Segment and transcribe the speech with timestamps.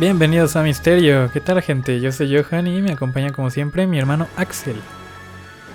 [0.00, 1.30] Bienvenidos a Misterio.
[1.30, 2.00] ¿Qué tal, gente?
[2.00, 4.76] Yo soy Johan y me acompaña como siempre mi hermano Axel.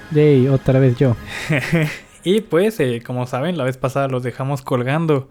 [0.10, 1.16] Yay, otra vez yo.
[2.24, 5.30] y pues, eh, como saben, la vez pasada los dejamos colgando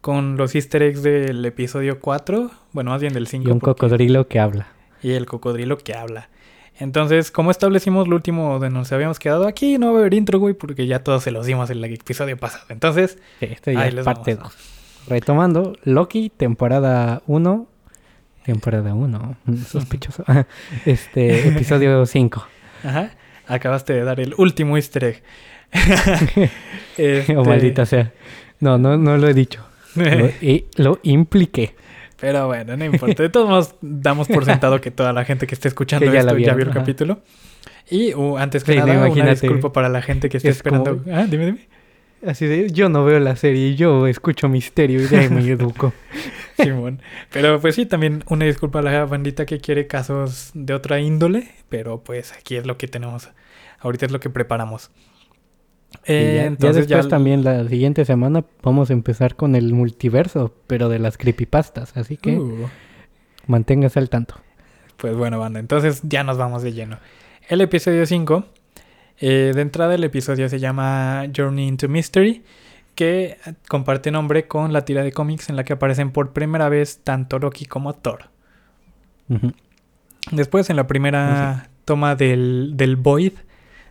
[0.00, 3.48] con los easter eggs del episodio 4, bueno, más bien del 5.
[3.48, 4.68] Y un cocodrilo que habla.
[5.02, 6.28] Y el cocodrilo que habla.
[6.78, 10.38] Entonces, como establecimos lo último de nos habíamos quedado aquí, no va a haber intro,
[10.38, 12.66] güey, porque ya todos se los dimos en el episodio pasado.
[12.68, 14.56] Entonces, sí, esto ya es parte 2.
[15.08, 17.70] Retomando, Loki, temporada 1.
[18.46, 19.36] Temporada 1,
[19.68, 20.24] sospechoso.
[20.86, 22.46] este, episodio 5.
[22.84, 23.10] Ajá.
[23.48, 25.22] Acabaste de dar el último easter egg.
[26.96, 27.36] este...
[27.36, 28.12] Oh, maldita sea.
[28.60, 29.64] No, no, no lo he dicho.
[29.96, 31.74] lo, y lo impliqué.
[32.20, 33.22] Pero bueno, no importa.
[33.22, 36.34] De todos modos, damos por sentado que toda la gente que esté escuchando ya esto
[36.34, 36.80] vieron, ya vio el ajá.
[36.80, 37.20] capítulo.
[37.90, 39.32] Y uh, antes que Sí, nada, una imagínate.
[39.42, 40.98] disculpa para la gente que esté Es esperando.
[41.02, 41.68] como- Ah, dime, dime.
[42.24, 45.92] Así de, yo no veo la serie, yo escucho misterio y de ahí me educo.
[46.56, 47.02] Simón.
[47.32, 51.50] Pero pues sí, también una disculpa a la bandita que quiere casos de otra índole.
[51.68, 53.28] Pero pues aquí es lo que tenemos.
[53.80, 54.90] Ahorita es lo que preparamos.
[56.04, 59.72] Eh, ya, ya entonces después ya también la siguiente semana vamos a empezar con el
[59.72, 62.68] multiverso, pero de las creepypastas, así que Uh,
[63.46, 64.34] manténgase al tanto.
[64.96, 66.98] Pues bueno, banda, entonces ya nos vamos de lleno.
[67.48, 68.44] El episodio 5,
[69.18, 72.42] eh, de entrada el episodio se llama Journey into Mystery,
[72.94, 77.00] que comparte nombre con la tira de cómics en la que aparecen por primera vez
[77.04, 78.30] tanto Loki como Thor.
[80.30, 83.32] Después, en la primera toma del, del Void,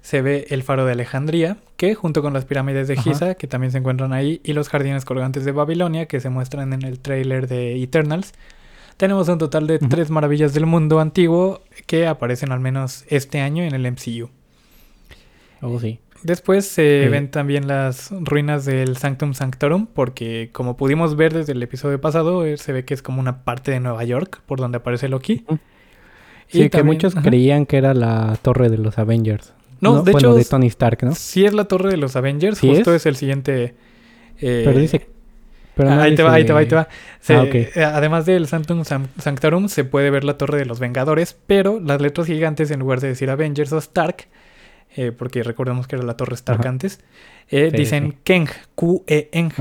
[0.02, 2.96] se ve el faro de Alejandría, que junto con las pirámides de.
[2.96, 6.74] Giza, que también se encuentran ahí, y los jardines colgantes de Babilonia, que se muestran
[6.74, 8.34] en el tráiler de Eternals,
[8.98, 13.64] tenemos un total de tres maravillas del mundo antiguo que aparecen al menos este año
[13.64, 14.30] en el MCU.
[15.62, 16.00] Oh, sí.
[16.24, 17.10] Después se Eh.
[17.10, 22.46] ven también las ruinas del Sanctum Sanctorum, porque como pudimos ver desde el episodio pasado,
[22.46, 25.44] eh, se ve que es como una parte de Nueva York por donde aparece Loki.
[25.48, 25.60] Ujú.
[26.50, 27.28] Y Sí, que también- muchos ajá.
[27.28, 29.54] creían que era la torre de los Avengers.
[29.82, 31.14] No, de bueno, hecho, de Tony Stark, ¿no?
[31.16, 33.02] Sí es la torre de los Avengers, ¿Sí justo es?
[33.02, 33.06] es?
[33.08, 33.76] el siguiente...
[34.40, 35.08] eh, Pero dice...
[35.76, 36.88] Pero ah, no ahí te va, ahí te va, ahí te va.
[37.20, 37.36] Se-
[37.84, 41.82] Ah, además del Sanctum San- Sanctorum se puede ver la torre de los Vengadores, pero
[41.82, 44.28] las letras gigantes en lugar de decir Avengers o Stark,
[44.96, 46.70] eh, porque recordemos que era la torre Stark Ajá.
[46.70, 47.00] antes,
[47.50, 48.18] eh, Sí, dicen sí.
[48.24, 49.52] Keng, Q-E-N,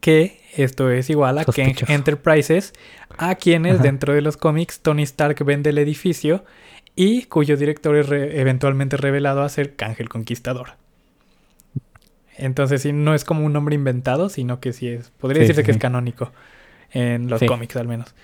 [0.00, 1.74] que esto es igual a Keng.
[1.88, 2.72] Enterprises,
[3.18, 3.82] a quienes Ajá.
[3.84, 6.44] dentro de los cómics Tony Stark vende el edificio
[6.96, 10.70] y cuyo director es re- eventualmente revelado a ser Kang el Conquistador.
[12.36, 15.64] Entonces sí, no es como un nombre inventado, sino que sí es, podría Sí, decirse
[15.64, 16.32] que es canónico
[16.90, 18.14] en los cómics al menos.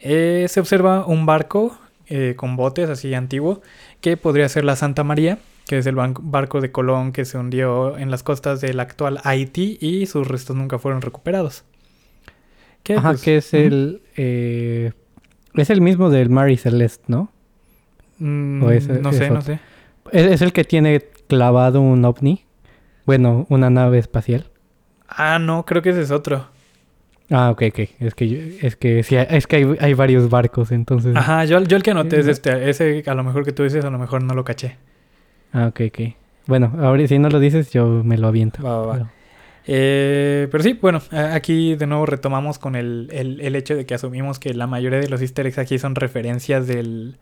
[0.00, 3.62] Eh, se observa un barco eh, con botes así antiguo,
[4.00, 7.96] que podría ser la Santa María, que es el barco de Colón que se hundió
[7.98, 11.64] en las costas del actual Haití y sus restos nunca fueron recuperados.
[12.82, 14.02] Que, Ajá, pues, que es el...
[14.16, 14.92] eh,
[15.54, 17.30] es el mismo del Mary Celeste, ¿no?
[18.18, 19.58] Mm, o no es sé, no sé.
[20.12, 22.44] Es, es el que tiene clavado un ovni.
[23.06, 24.50] Bueno, una nave espacial.
[25.08, 26.46] Ah, no, creo que ese es otro.
[27.30, 27.78] Ah, ok, ok.
[28.00, 31.16] Es que, yo- es que, sí, es que hay, hay varios barcos, entonces...
[31.16, 32.68] Ajá, yo, yo el que anoté es este.
[32.68, 34.76] Ese a lo mejor que tú dices, a lo mejor no lo caché.
[35.54, 36.00] Ah, ok, ok.
[36.46, 38.62] Bueno, ahora si no lo dices, yo me lo aviento.
[38.62, 38.92] Va, va, va.
[38.94, 39.08] Pero-
[39.66, 43.94] Eh, pero sí, bueno, aquí de nuevo retomamos con el, el- el hecho de que
[43.94, 47.16] asumimos que la mayoría de los easter eggs aquí son referencias del,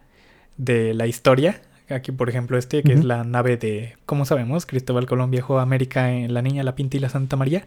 [0.57, 1.61] de la historia.
[1.89, 4.67] Aquí, por ejemplo, este, que es la nave de, ¿cómo sabemos?
[4.67, 7.67] Cristóbal Colón viajó a América en La Niña, la Pinta y la Santa María.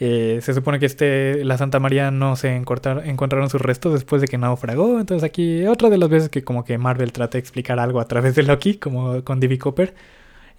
[0.00, 4.28] Eh, se supone que este, la Santa María no se encontraron sus restos después de
[4.28, 4.98] que naufragó.
[4.98, 8.08] Entonces aquí otra de las veces que como que Marvel trata de explicar algo a
[8.08, 9.58] través de Loki, como con D.B.
[9.58, 9.94] Cooper,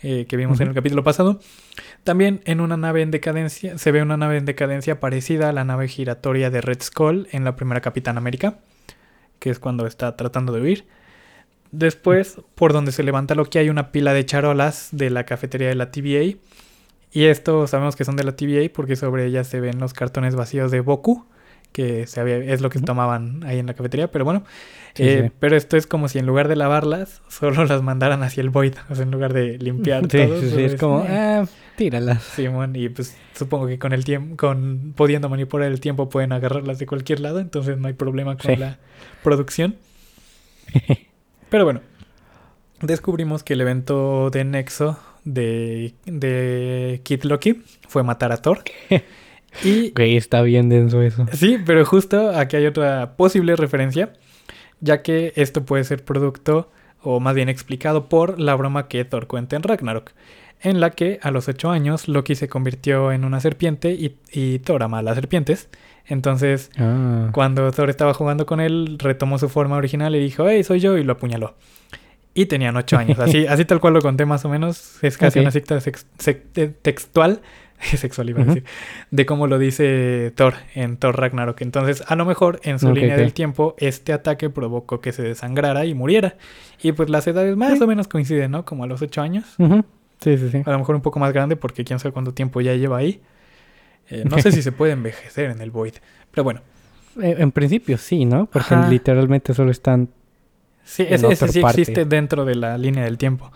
[0.01, 1.40] eh, que vimos en el capítulo pasado.
[2.03, 5.66] También en una nave en decadencia, se ve una nave en decadencia parecida a la
[5.66, 8.59] nave giratoria de Red Skull en la primera Capitán América,
[9.40, 10.85] que es cuando está tratando de huir.
[11.72, 15.76] Después, por donde se levanta Loki, hay una pila de charolas de la cafetería de
[15.76, 16.38] la TVA.
[17.16, 20.35] Y esto sabemos que son de la TVA porque sobre ellas se ven los cartones
[20.35, 21.26] vacíos de Boku,
[21.72, 24.44] que se había- es lo que tomaban ahí en la cafetería, pero bueno.
[24.96, 25.32] Sí, eh, sí.
[25.40, 28.73] Pero esto es como si en lugar de lavarlas, solo las mandaran hacia el void,
[28.90, 30.40] o sea, en lugar de limpiar Sí, todo.
[30.41, 31.46] sí, sí, es como, eh, ah,
[31.78, 32.22] tíralas.
[32.23, 36.79] Simón, y pues supongo que con el tiempo, con pudiendo manipular el tiempo pueden agarrarlas
[36.79, 38.78] de cualquier lado, entonces no hay problema con la
[39.23, 39.76] producción.
[41.50, 41.82] Pero bueno,
[42.82, 48.59] descubrimos que el evento de Nexo de, de Kid Loki fue matar a Thor.
[49.63, 51.25] y Güey, está bien denso eso.
[51.33, 54.13] sí, pero justo aquí hay otra posible referencia,
[54.79, 56.69] ya que esto puede ser producto,
[57.01, 60.11] o más bien explicado por la broma que Thor cuenta en Ragnarok,
[60.61, 64.59] en la que a los 8 años Loki se convirtió en una serpiente y, y
[64.59, 65.69] Thor ama a las serpientes.
[66.07, 67.29] Entonces, Ah.
[67.33, 70.97] cuando Thor estaba jugando con él, retomó su forma original y dijo, hey, soy yo,
[70.97, 71.55] y lo apuñaló.
[72.35, 73.17] Y tenían ocho años.
[73.17, 75.02] Así, así tal cual lo conté más o menos.
[75.02, 77.41] Es casi una cita sex- sec- te- textual,
[77.79, 78.66] sexual iba a decir,
[79.09, 81.61] de cómo lo dice Thor en Thor Ragnarok.
[81.61, 85.85] Entonces, a lo mejor en su línea del tiempo, este ataque provocó que se desangrara
[85.85, 86.35] y muriera.
[86.84, 87.84] Y pues las edades más Sí.
[87.84, 88.66] o menos coinciden, ¿no?
[88.66, 89.46] Como a los ocho años.
[90.20, 90.61] Sí, sí, sí.
[90.66, 93.22] A lo mejor un poco más grande porque quién sabe cuánto tiempo ya lleva ahí.
[94.09, 95.93] Eh, no sé si se puede envejecer en el Void.
[96.31, 96.61] Pero bueno.
[97.22, 98.46] Eh, En principio sí, ¿no?
[98.47, 98.90] Porque Ajá.
[98.90, 100.09] literalmente solo están...
[100.85, 101.82] Sí, ese, sí parte.
[101.82, 103.52] existe dentro de la línea del tiempo.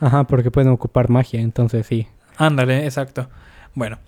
[0.00, 2.06] Ajá, porque pueden ocupar magia, entonces sí.
[2.36, 3.28] Ándale, exacto.
[3.74, 3.98] Bueno.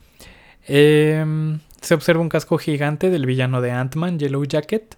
[0.66, 4.96] em, se observa un casco gigante del villano de Ant-Man, Yellow Jacket,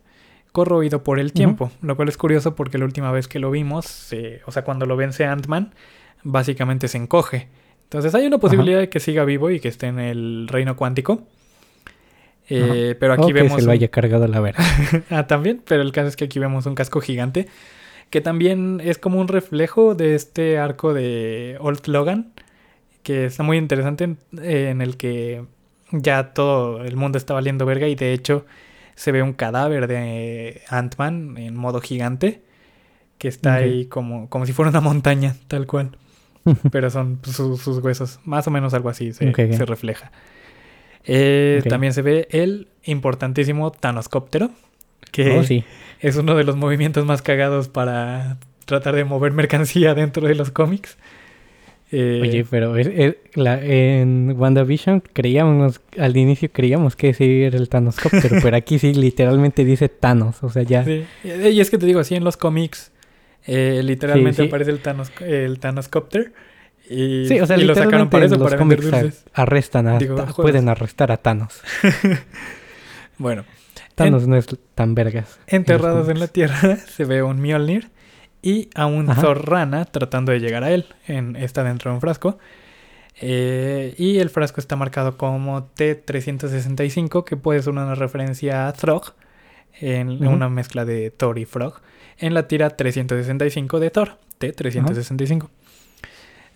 [0.50, 1.70] corroído por el tiempo.
[1.82, 4.86] Lo cual es curioso porque la última vez que lo vimos, eh, o sea, cuando
[4.86, 5.74] lo vence Ant-Man,
[6.24, 7.48] básicamente se encoge.
[7.84, 11.22] Entonces hay una posibilidad de que siga vivo y que esté en el reino cuántico.
[12.50, 13.60] Eh, pero aquí o que vemos...
[13.60, 14.64] se lo haya cargado la verga.
[15.10, 17.46] ah, también, pero el caso es que aquí vemos un casco gigante
[18.10, 22.32] que también es como un reflejo de este arco de Old Logan,
[23.04, 25.44] que está muy interesante en, en el que
[25.92, 28.46] ya todo el mundo está valiendo verga y de hecho
[28.96, 32.42] se ve un cadáver de Ant-Man en modo gigante
[33.18, 35.96] que está ahí como, como si fuera una montaña, tal cual.
[36.72, 40.10] Pero son su- sus huesos, más o menos algo así se refleja.
[41.04, 41.62] Eh.
[41.68, 44.50] También se ve el importantísimo Thanoscóptero,
[45.12, 45.64] que Oh, sí.
[46.00, 50.50] es uno de los movimientos más cagados para tratar de mover mercancía dentro de los
[50.50, 50.96] cómics.
[51.92, 57.56] Eh, Oye, pero es- es- la- en WandaVision creíamos, al inicio creíamos que ese era
[57.58, 60.84] el Thanoscóptero, pero aquí sí literalmente dice Thanos, o sea, ya.
[60.84, 61.02] sí.
[61.24, 62.92] Y es que te digo, así en los cómics
[63.46, 64.48] eh, literalmente Sí, sí.
[64.48, 65.58] aparece el, Thanos, el.
[66.90, 69.24] Y, Sí, o sea, y lo sacaron para eso, los para vender dulces.
[69.32, 71.60] arrestan a, Digo, pueden arrestar a Thanos.
[73.18, 73.44] Bueno,
[73.94, 75.38] Thanos no es tan vergas.
[75.46, 77.90] enterrados en la tierra se ve un Mjolnir
[78.42, 79.20] y a un Ajá.
[79.20, 80.86] Thor rana tratando de llegar a él.
[81.06, 82.38] En, está dentro de un frasco.
[83.20, 89.12] Eh, y el frasco está marcado como T365, que puede ser una referencia a Throg,
[89.78, 91.80] en una mezcla de Thor y Frog,
[92.18, 95.48] en la tira 365 de Thor, T365.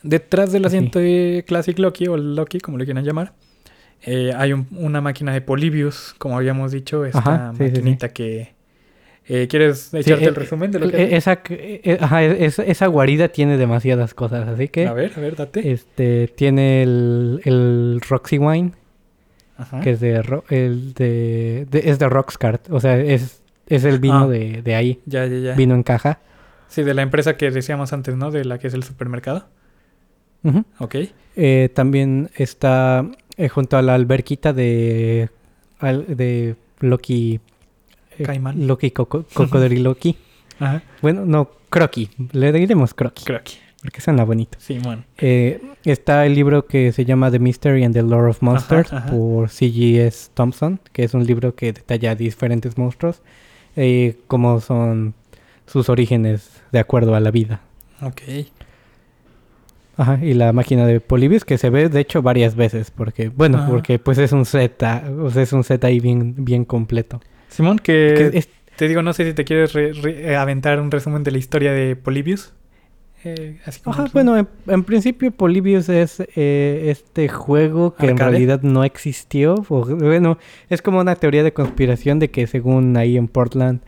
[0.05, 3.33] Detrás del asiento de Classic Loki, o Loki, como le quieran llamar,
[4.03, 7.71] eh, hay un- una máquina de Polybius, como habíamos dicho, esta Ajá, sí, sí, sí.
[7.73, 8.55] maquinita que...
[9.27, 11.03] eh, ¿Quieres echarte eh, el resumen de lo que...
[11.03, 15.21] Eh, Esa, eh, ajá, es- esa guarida tiene demasiadas cosas, así que A ver, a
[15.21, 15.73] ver, date.
[15.73, 18.73] este tiene el, el Roxy Wine,
[19.57, 19.81] Ajá.
[19.81, 23.99] que es de, Ro- el de, de- es de Roxcart, o sea, es, es el
[24.00, 24.29] vino Ah.
[24.29, 25.55] de, de ahí, Ya, ya, ya.
[25.55, 26.19] vino en caja.
[26.69, 28.31] Sí, de la empresa que decíamos antes, ¿no?
[28.31, 29.47] De la que es el supermercado.
[30.79, 30.96] Ok.
[31.37, 33.05] Eh, también está
[33.37, 35.29] eh, junto a la alberquita de,
[35.79, 37.41] al- de Loki.
[38.19, 38.67] eh, Caimán.
[38.67, 40.17] Loki Coco, Cocodriloqui.
[40.61, 40.82] Ajá.
[41.02, 42.11] bueno, no, Croqui.
[42.32, 43.25] Le diremos Croqui.
[43.25, 43.52] Creo que.
[43.82, 44.56] Porque suena bonito.
[44.61, 45.05] Simón.
[45.19, 49.11] Eh, está el libro que se llama The Mystery and the Lore of Monsters ajá.
[49.11, 50.31] por C.G.S.
[50.32, 53.20] Thompson, que es un libro que detalla diferentes monstruos,
[53.76, 55.12] eh, como son
[55.67, 57.61] sus orígenes de acuerdo a la vida.
[58.00, 58.23] Ok.
[59.96, 63.59] Ajá, y la máquina de Polybius que se ve de hecho varias veces, porque, bueno,
[63.59, 63.69] Ajá.
[63.69, 67.21] porque pues es un set, ah, o sea, es un set ahí bien, bien completo.
[67.49, 70.80] Simón, que Que es- te digo, no sé si te quieres re- re- eh, aventar
[70.80, 72.52] un resumen de la historia de Polybius.
[73.26, 78.19] Eh, así como Ajá, bueno, en, en principio Polybius es eh, este juego que en
[78.19, 79.54] realidad no existió.
[79.71, 80.37] o- bueno,
[80.69, 83.80] es como una teoría de conspiración de que según ahí en Portland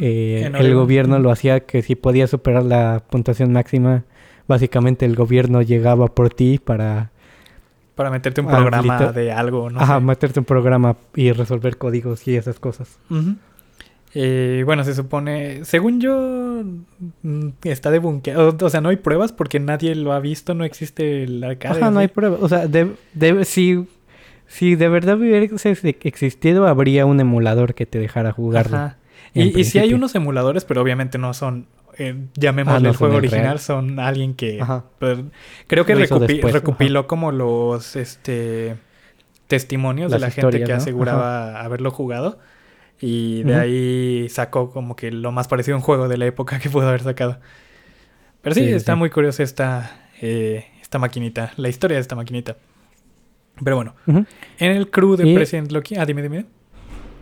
[0.00, 4.04] eh, En el gobierno lo hacía que si podía superar la puntuación máxima,
[4.48, 7.10] básicamente el gobierno llegaba por ti para
[7.94, 9.80] Para meterte un Ah, programa de algo, ¿no?
[9.80, 10.04] ajá, sé.
[10.04, 12.98] meterte un programa y resolver códigos y esas cosas.
[14.14, 16.62] Eh, bueno, se supone, según yo,
[17.22, 18.54] mm, está debunkeado.
[18.60, 21.80] O sea, no hay pruebas porque nadie lo ha visto, no existe el arcade.
[21.80, 22.12] Ajá, no hay ¿sí?
[22.14, 22.36] prueba.
[22.40, 23.86] O sea, de, de- si,
[24.48, 25.70] si de verdad hubiese
[26.02, 28.76] existido, habría un emulador que te dejara jugarlo.
[28.76, 28.96] Ajá.
[29.32, 31.64] Y, y sí hay unos emuladores, pero obviamente no son,
[32.08, 34.62] eh, llamémosle Ah, el juego original, son alguien que
[34.98, 35.18] pues,
[35.66, 38.76] creo que recupi- después, recopiló como los este
[39.48, 40.76] testimonios de la gente que ¿no?
[40.78, 42.38] aseguraba haberlo jugado.
[43.00, 46.58] Y de ahí sacó como que lo más parecido a un juego de la época
[46.60, 47.40] que pudo haber sacado.
[48.42, 48.98] Pero sí, está sí.
[48.98, 52.56] muy curiosa esta, eh, esta maquinita, la historia de esta maquinita.
[53.62, 55.96] Pero bueno, en el crew de Y- President Loki.
[55.96, 56.46] Ah, dime, dime.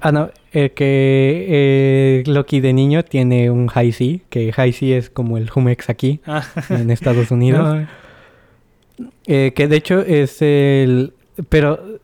[0.00, 4.97] Ah, no, eh, que eh, Loki de niño tiene un High C, que High C
[4.97, 7.76] es como el Humex aquí Ah, en Estados Unidos.
[8.99, 11.12] no, Eh, que de hecho es el...
[11.49, 12.00] Pero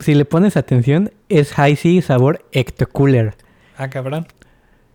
[0.00, 3.34] si le pones atención, es High Sea sabor Ectocooler.
[3.76, 4.26] Ah, cabrón.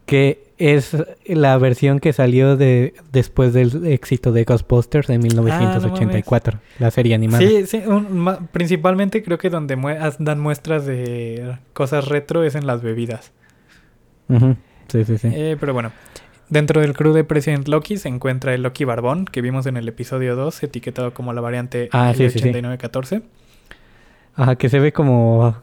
[0.10, 6.92] Que es la versión que salió de después del éxito de Ghostbusters en 1984, la
[6.92, 7.42] serie animada.
[7.42, 9.78] Sí, sí, un- ma- principalmente creo que donde
[10.20, 13.32] dan muestras de cosas retro es en las bebidas.
[14.90, 15.30] Sí, sí, sí.
[15.34, 15.92] Eh, pero bueno,
[16.50, 19.88] dentro del crew de President Loki se encuentra el Loki Barbón, que vimos en el
[19.88, 22.50] episodio 2, etiquetado como la variante Ah, sí, sí, sí.
[22.50, 23.22] 8914.
[24.36, 25.56] Ajá, que se ve como...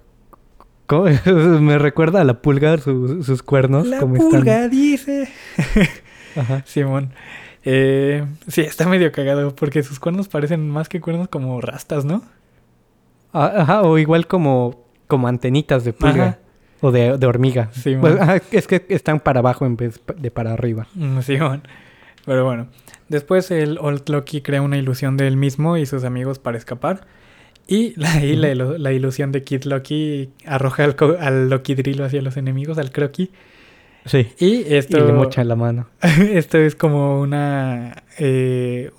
[1.61, 3.87] me recuerda a la pulga, su- sus cuernos.
[3.87, 5.29] La como pulga dice.
[5.57, 5.85] Están...
[6.37, 6.63] Ajá.
[6.67, 7.11] Simón.
[7.65, 12.23] Eh, sí, está medio cagado porque sus cuernos parecen más que cuernos como rastas, ¿no?
[13.33, 16.25] Ah, Ajá, o igual como, como antenitas de pulga.
[16.25, 16.39] Ajá.
[16.83, 17.71] O de, de hormiga.
[17.73, 18.01] Simón.
[18.03, 20.87] Pues, ajá, es que están para abajo en vez de para arriba.
[20.95, 21.63] Mm, Simón.
[22.25, 22.69] Pero bueno.
[23.09, 27.07] Después el Old Loki crea una ilusión de él mismo y sus amigos para escapar.
[27.69, 32.05] Y la, y la, ilu- la ilusión de Kid Loki arroja al, al Loki Drilo
[32.05, 33.31] hacia los enemigos, al Croqui.
[34.05, 34.29] Sí.
[34.39, 35.89] Y esto, Y le mocha la mano.
[36.33, 38.91] esto es como una eh,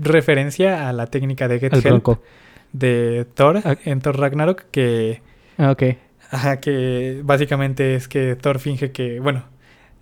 [0.00, 2.22] referencia a la técnica de Get Al Help bronco.
[2.72, 3.76] de Thor Ah.
[3.84, 5.22] en Thor Ragnarok que
[5.58, 5.82] Ah, ok.
[6.30, 9.44] Ajá, que básicamente es que Thor finge que, bueno,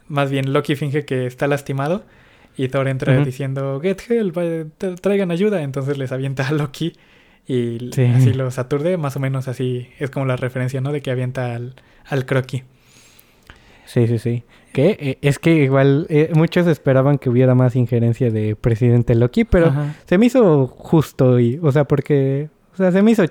[0.09, 2.05] más bien Loki finge que está lastimado
[2.57, 6.95] y Thor entra diciendo, get help, eh, tra- traigan ayuda, entonces les avienta a Loki
[7.47, 8.05] y Sí.
[8.05, 10.93] así los aturde, más o menos así es como la referencia, ¿no?
[10.93, 11.75] De que avienta al,
[12.07, 12.63] al croqui.
[13.87, 14.45] Sí, sí, sí.
[14.73, 19.45] Que eh, es que igual eh, muchos esperaban que hubiera más injerencia de Presidente Loki,
[19.45, 19.95] pero Ajá.
[20.07, 23.25] se me hizo justo y, o sea, porque, o sea, se me hizo...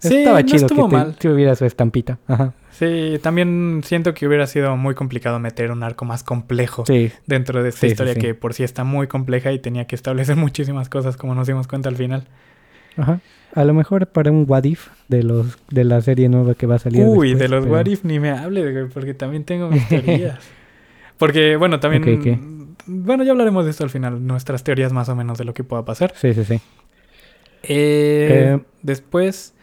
[0.00, 1.16] Sí, estaba no chido estuvo que te- mal.
[1.16, 2.18] tuviera su estampita.
[2.28, 2.54] Ajá.
[2.70, 7.64] Sí, también siento que hubiera sido muy complicado meter un arco más complejo Sí, dentro
[7.64, 8.20] de esta sí, historia sí.
[8.20, 11.66] que por sí está muy compleja y tenía que establecer muchísimas cosas como nos dimos
[11.66, 12.28] cuenta al final.
[12.98, 13.20] Ajá.
[13.54, 16.74] A lo mejor para un What If de los de la serie nueva que va
[16.74, 17.02] a salir.
[17.06, 19.88] Uy, después, de los pero- What If ni me hable, güey, porque también tengo mis
[19.88, 20.38] teorías.
[21.16, 22.76] Porque, bueno, también...
[22.86, 25.64] Bueno, ya hablaremos de esto al final, nuestras teorías más o menos de lo que
[25.64, 26.12] pueda pasar.
[26.16, 26.60] Sí, sí, sí.
[27.62, 28.60] Eh, Eh.
[28.82, 29.54] Después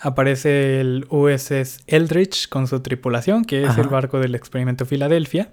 [0.00, 3.80] aparece el USS Eldridge con su tripulación, que es Ajá.
[3.82, 5.52] el barco del experimento Filadelfia.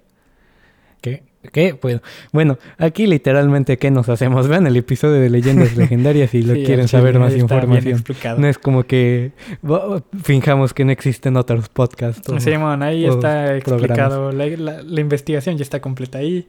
[1.01, 1.24] ¿Qué?
[1.54, 1.77] ¿Qué?
[1.82, 2.01] Bueno,
[2.34, 4.48] bueno, aquí literalmente, ¿qué nos hacemos?
[4.50, 8.04] Vean el episodio de Leyendas Legendarias si lo Sí, quieren saber más ahí información.
[8.38, 12.27] No es como que bo- finjamos que no existen otros podcasts.
[12.30, 14.32] o- Simón, ahí o está explicado.
[14.34, 16.48] La, la- la investigación ya está completa ahí.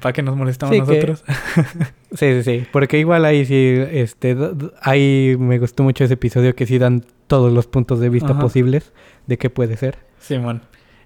[0.00, 1.24] ¿Para que nos molestamos Sí, que- nosotros?
[2.12, 2.66] Sí, sí, sí.
[2.70, 4.36] Porque igual ahí sí, este,
[4.82, 8.40] ahí me gustó mucho ese episodio que sí dan todos los puntos de vista Ajá.
[8.42, 8.92] posibles
[9.26, 9.96] de qué puede ser.
[10.18, 10.60] Simón.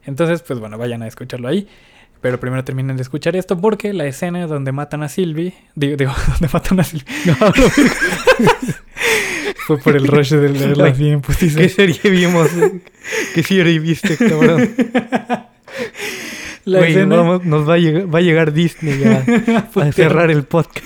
[0.05, 1.69] Entonces, pues bueno, vayan a escucharlo ahí.
[2.21, 6.13] Pero primero terminen de escuchar esto porque la escena donde matan a Sylvie, digo, digo
[6.33, 7.05] donde matan a Sylvie,
[9.67, 11.59] fue por el rush del de la bien putiza.
[11.61, 12.49] ¿Qué serie vimos?
[13.35, 14.71] ¿Qué serie viste, cabrón?
[16.65, 19.25] La Güey, escena, vamos, nos va a, llegar, va a llegar Disney a,
[19.81, 20.85] a cerrar el podcast.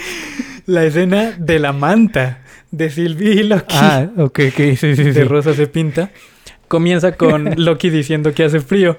[0.67, 5.11] la escena de la manta de Sylvie y Loki Ah, ok, ok, sí, sí, sí.
[5.11, 6.11] de Rosa se pinta.
[6.69, 8.99] Comienza con Loki diciendo que hace frío.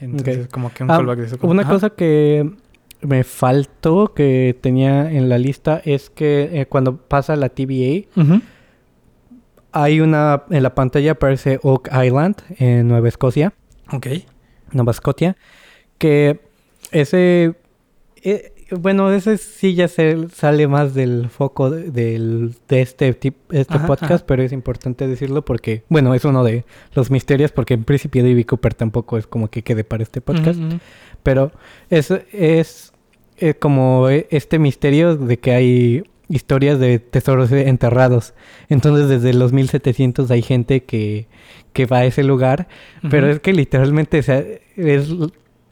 [0.00, 0.06] Ah,
[0.96, 1.38] callback de eso.
[1.38, 1.70] como- Una Ajá.
[1.72, 2.50] cosa que
[3.02, 8.06] me faltó que tenía en la lista es que eh, cuando pasa la TVA
[9.72, 13.54] hay una en la pantalla aparece Oak Island en Nueva Escocia,
[13.92, 14.06] Ok.
[14.72, 15.36] Nueva Escocia,
[15.98, 16.40] que
[16.90, 17.54] ese
[18.22, 23.36] eh, bueno, ese sí ya se sale más del foco de, del- de este tip,
[23.52, 24.24] este Ajá, podcast, ajá.
[24.26, 26.64] pero es importante decirlo porque, bueno, es uno de
[26.94, 30.60] los misterios, porque en principio David Cooper tampoco es como que quede para este podcast.
[31.22, 31.52] Pero
[31.90, 32.92] es, es,
[33.58, 38.34] como eh, este misterio de que hay historias de tesoros enterrados.
[38.68, 41.26] Entonces desde los 1700 hay gente que,
[41.72, 42.68] que va a ese lugar,
[43.10, 44.42] pero es que literalmente o sea,
[44.76, 45.08] es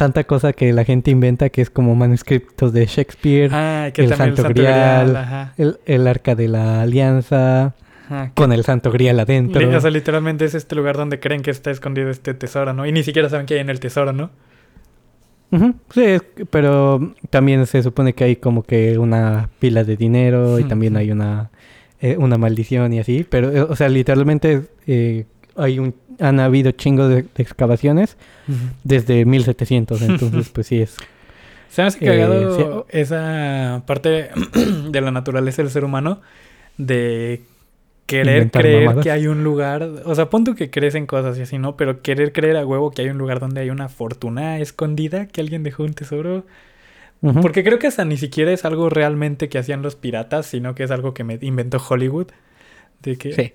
[0.00, 4.09] tanta cosa que la gente inventa que es como manuscritos de Shakespeare, Ah, que el
[4.09, 5.54] Santo el Santo Grial, Grial, ajá.
[5.57, 7.75] el, el Arca de la Alianza,
[8.07, 9.76] Ajá, que- con el Santo Grial adentro.
[9.76, 12.85] o sea, literalmente es este lugar donde creen que está escondido este tesoro, ¿no?
[12.87, 14.30] Y ni siquiera saben qué hay en el tesoro, ¿no?
[15.52, 19.97] Ujú, Sí, es que- pero también se supone que hay como que una pila de
[19.97, 21.50] dinero y también hay una,
[22.00, 23.26] eh, una maldición y así.
[23.28, 25.26] Pero, eh, o sea, literalmente eh,
[25.60, 28.16] hay un, han habido chingos de, de excavaciones
[28.84, 31.04] desde 1700, entonces pues sí es.
[31.68, 34.30] Se me hace Eh, esa parte
[34.90, 36.20] de la naturaleza del ser humano
[36.76, 37.48] de
[38.06, 39.04] querer Inventar creer mamadas.
[39.04, 41.76] que hay un lugar, o sea, pon tú que crees en cosas y así, ¿no?
[41.76, 45.40] Pero querer creer a huevo que hay un lugar donde hay una fortuna escondida, que
[45.40, 46.46] alguien dejó un tesoro.
[47.42, 50.84] Porque creo que hasta ni siquiera es algo realmente que hacían los piratas, sino que
[50.84, 52.28] es algo que me inventó Hollywood.
[53.02, 53.33] De que...
[53.33, 53.52] Sí.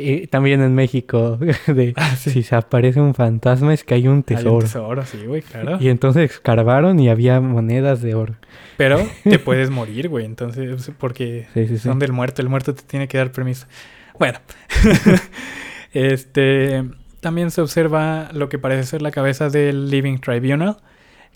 [0.00, 2.30] Y también en México, de Ah, sí.
[2.30, 4.58] si se aparece un fantasma es que hay un Hay un tesoro.
[4.60, 5.78] tesoro, sí, güey, claro.
[5.80, 8.36] Y entonces escarbaron y había monedas de oro.
[8.76, 13.08] Pero te puedes morir, güey, entonces, porque Sí, son del muerto, el muerto te tiene
[13.08, 13.66] que dar permiso.
[14.20, 14.38] Bueno,
[15.92, 16.84] este
[17.20, 20.76] también se observa lo que parece ser la cabeza del Living Tribunal,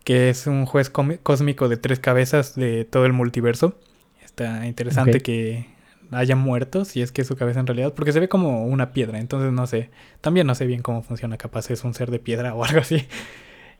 [0.04, 3.76] que es un juez cósmico de tres cabezas de todo el multiverso.
[4.24, 5.66] Está interesante que
[6.12, 8.92] haya muertos, si es que es su cabeza en realidad, porque se ve como una
[8.92, 9.90] piedra, entonces no sé,
[10.20, 13.06] también no sé bien cómo funciona, capaz es un ser de piedra o algo así.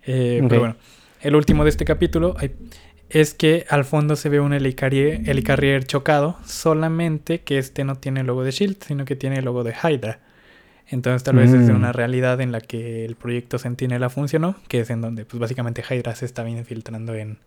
[0.05, 0.43] Eh.
[0.49, 0.77] Pero bueno,
[1.21, 2.37] el último de este capítulo
[3.11, 8.21] es que al fondo se ve un helicarrier, helicarrier chocado, solamente que este no tiene
[8.21, 10.21] el logo de Shield, sino que tiene el logo de Hydra.
[10.89, 11.77] Entonces tal vez es Mm.
[11.77, 15.83] una realidad en la que el proyecto Sentinela funcionó, que es en donde pues básicamente
[15.89, 17.39] Hydra se estaba infiltrando en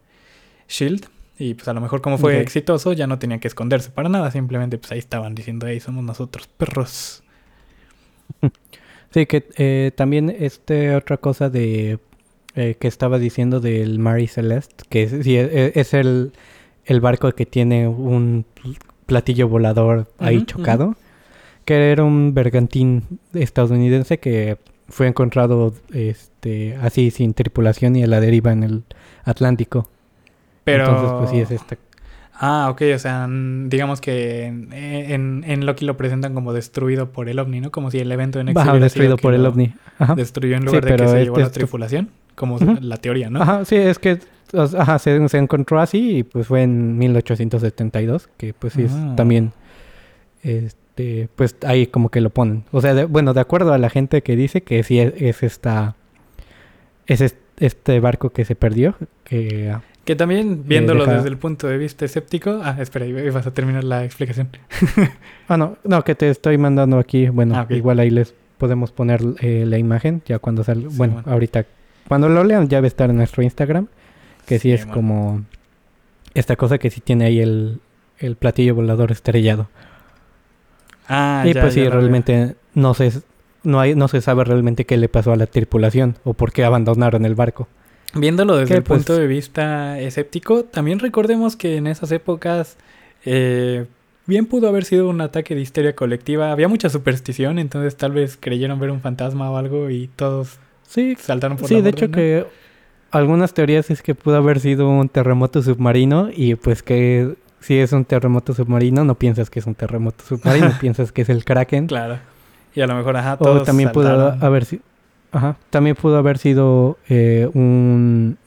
[0.67, 1.07] Shield.
[1.37, 4.31] Y pues a lo mejor como fue exitoso ya no tenía que esconderse para nada,
[4.31, 7.23] simplemente pues ahí estaban diciendo, ahí somos nosotros, perros.
[9.13, 11.99] Sí, que eh, también este otra cosa de
[12.55, 16.33] eh, que estaba diciendo del Mary Celeste, que es, sí, e- es el,
[16.83, 18.45] el barco que tiene un
[19.05, 20.95] platillo volador ahí chocado,
[21.63, 24.57] que era un bergantín estadounidense que
[24.89, 28.83] fue encontrado este así sin tripulación y a la deriva en el
[29.23, 29.89] Atlántico.
[30.65, 30.85] Pero...
[30.85, 31.77] Entonces, pues sí es esta.
[32.37, 37.29] Ah, ok, o sea, digamos que en, en, en Loki lo presentan como destruido por
[37.29, 37.71] el ovni, ¿no?
[37.71, 39.73] Como si el evento en X Baja hubiera destruido por el ovni.
[39.99, 40.15] Ajá.
[40.15, 42.97] Destruyó en Sí, lugar de que se este llevó la es tu- tripulación, como la
[42.97, 43.41] teoría, ¿no?
[43.41, 44.19] Ajá, sí, es que
[44.77, 49.13] ajá, se, se encontró así y pues fue en 1872, que pues sí es Ah.
[49.15, 49.53] también,
[50.43, 52.63] este, pues ahí como que lo ponen.
[52.71, 55.41] O sea, de- bueno, de acuerdo a la gente que dice que sí es, es
[55.43, 55.95] esta,
[57.07, 59.73] es es- este barco que se perdió, que
[60.05, 62.61] Que también, viéndolo deja- desde el punto de vista escéptico...
[62.63, 64.49] Ah, espera, iba- ibas a terminar la explicación.
[65.47, 67.27] Ah, no, no, que te estoy mandando aquí.
[67.29, 70.89] Bueno, Ah, igual ahí les podemos poner eh, la imagen ya cuando salga.
[70.89, 71.31] Sí, bueno, bueno.
[71.31, 71.65] ahorita,
[72.07, 73.87] cuando lo lean ya va a estar en nuestro Instagram.
[74.47, 74.93] Que sí, Sí, es bueno.
[74.93, 75.41] como
[76.35, 77.79] esta cosa que sí tiene ahí el,
[78.19, 79.69] el platillo volador estrellado.
[81.07, 81.91] Ah, y ya, pues ya sí, veo.
[81.99, 83.11] realmente no se,
[83.63, 86.63] no, hay, no se sabe realmente qué le pasó a la tripulación o por qué
[86.63, 87.67] abandonaron el barco.
[88.13, 92.77] Viéndolo desde el punto pues- de vista escéptico, también recordemos que en esas épocas
[93.25, 93.85] eh,
[94.25, 96.51] bien pudo haber sido un ataque de histeria colectiva.
[96.51, 101.15] Había mucha superstición, entonces tal vez creyeron ver un fantasma o algo y todos Sí,
[101.19, 102.15] saltaron por sí la de borda, hecho ¿no?
[102.15, 102.45] que
[103.11, 107.91] algunas teorías es que pudo haber sido un terremoto submarino y pues que si es
[107.91, 111.87] un terremoto submarino no piensas que es un terremoto submarino, piensas que es el Kraken.
[111.87, 112.19] Claro.
[112.75, 114.83] Y a lo mejor, ajá, O todos también pudo haber sido,
[115.35, 118.37] ajá, también pudo haber sido eh, un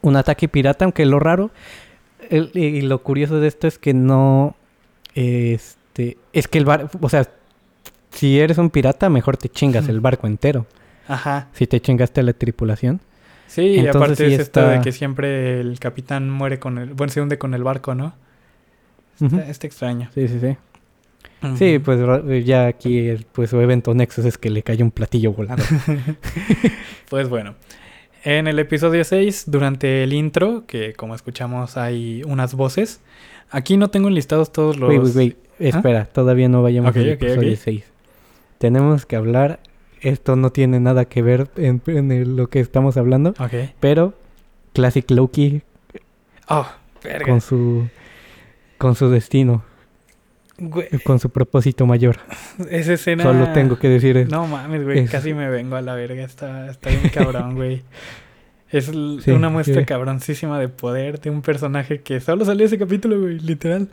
[0.00, 1.50] un ataque pirata, aunque lo raro
[2.30, 4.54] el- y lo curioso de esto es que no
[5.14, 7.28] este es que el bar, o sea,
[8.10, 10.66] si eres un pirata mejor te chingas el barco entero,
[11.08, 11.48] Ajá.
[11.52, 13.00] si te chingaste a la tripulación.
[13.48, 16.92] Sí, y aparte sí es esto de que siempre el capitán muere con el...
[16.92, 18.12] Bueno, se hunde con el barco, ¿no?
[19.20, 20.10] Está extraño.
[20.14, 20.56] Sí, sí, sí.
[21.56, 24.90] Sí, pues ra- ya aquí el, pues su evento Nexus es que le cayó un
[24.90, 25.62] platillo volando.
[27.08, 27.54] Pues bueno,
[28.24, 33.00] en el episodio 6, durante el intro, que como escuchamos hay unas voces,
[33.50, 34.88] aquí no tengo enlistados todos los...
[34.90, 35.36] Wait, wait, wait.
[35.58, 37.58] Espera, todavía no vayamos Ok, al ok, episodio ok.
[37.62, 37.84] 6.
[38.58, 39.60] Tenemos que hablar.
[40.00, 43.34] Esto no tiene nada que ver en, en el- lo que estamos hablando.
[43.80, 44.14] Pero
[44.72, 45.62] Classic Loki
[46.48, 46.66] Oh,
[47.02, 47.26] verga.
[47.26, 47.88] con su
[48.78, 49.64] con su destino,
[50.60, 52.16] Güey, con su propósito mayor.
[52.70, 53.22] esa escena...
[53.22, 54.30] Solo tengo que decir eso.
[54.30, 57.82] No mames, güey, Es- casi me vengo a la verga, está, está bien cabrón, güey.
[58.70, 59.86] Es Sí, una muestra sí.
[59.86, 63.88] cabroncísima de poder de un personaje que solo salió ese capítulo, güey, literal.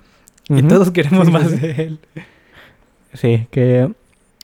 [0.50, 2.00] Y todos queremos Sí, más de él.
[3.14, 3.92] Sí, que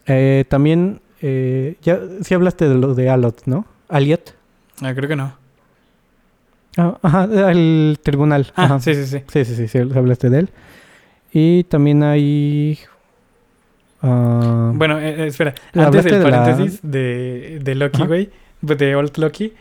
[0.05, 3.65] eh, también eh, ya sí hablaste de lo de Alot, ¿no?
[3.89, 4.33] Aliot.
[4.81, 5.35] Ah, creo que no.
[6.77, 8.51] Ah, ajá, el tribunal.
[8.55, 8.79] Ah, ajá.
[8.79, 9.23] sí, sí, sí.
[9.27, 10.49] Sí, sí, sí, sí, hablaste de él.
[11.33, 12.79] Y también hay...
[14.01, 18.29] ah, Bueno, eh, eh, espera, ¿Hablaste antes del de la- paréntesis de, de Loki, güey,
[18.65, 19.53] pues, de Old Loki,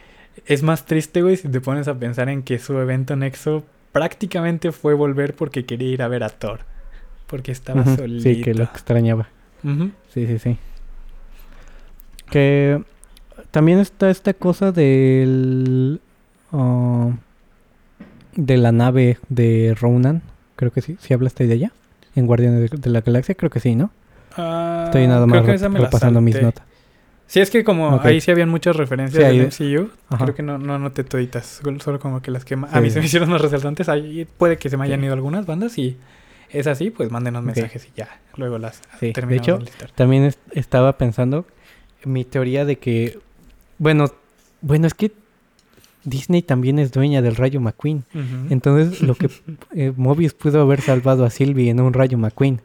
[0.46, 4.72] es más triste, güey, si te pones a pensar en que su evento Nexo prácticamente
[4.72, 6.60] fue volver porque quería ir a ver a Thor.
[7.26, 8.22] Porque estaba ujú, solito.
[8.22, 9.28] Sí, que lo extrañaba.
[10.12, 10.56] Sí, sí, sí.
[12.30, 12.82] Que
[13.50, 16.00] también está esta cosa del...
[16.52, 17.10] ah,
[18.36, 20.22] de la nave de Ronan.
[20.60, 20.98] Creo que sí.
[21.00, 21.72] ¿Sí hablaste de ella?
[22.14, 23.34] En Guardianes de, la Galaxia.
[23.34, 23.90] Creo que sí, ¿no?
[24.36, 26.66] Ah, Estoy nada creo más la repasando mis notas.
[27.26, 30.24] Sí, es que como ahí sí habían muchas referencias Sí, del MCU, Ajá.
[30.24, 33.06] creo que no, no anoté toditas, solo- como que las que a mí se me
[33.06, 35.96] hicieron más resaltantes, ahí puede que se me hayan ido algunas bandas y
[36.50, 39.92] es así, pues mándenos mensajes y ya, luego las Sí, de hecho, de.
[39.94, 41.46] También es- estaba pensando
[42.04, 43.18] mi teoría de que,
[43.78, 44.06] bueno,
[44.60, 45.12] bueno, es que
[46.04, 48.04] Disney también es dueña del Rayo McQueen.
[48.50, 49.30] Entonces, lo que
[49.74, 52.60] eh, Mobius pudo haber salvado a Sylvie en un Rayo McQueen.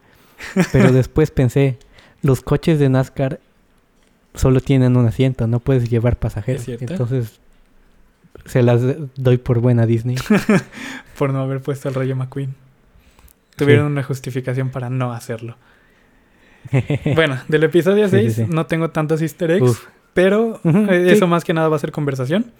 [0.71, 1.77] Pero después pensé,
[2.21, 3.39] los coches de NASCAR
[4.33, 6.67] solo tienen un asiento, no puedes llevar pasajeros.
[6.67, 7.39] Entonces,
[8.45, 8.81] se las
[9.15, 10.17] doy por buena a Disney.
[11.17, 12.53] Por no haber puesto el Rayo McQueen.
[13.55, 15.55] Tuvieron una justificación para no hacerlo.
[17.15, 18.45] Bueno, del episodio Sí, sí, 6 sí.
[18.53, 19.85] no tengo tantos easter eggs, Uf.
[20.13, 22.51] pero eh, eso más que nada va a ser conversación.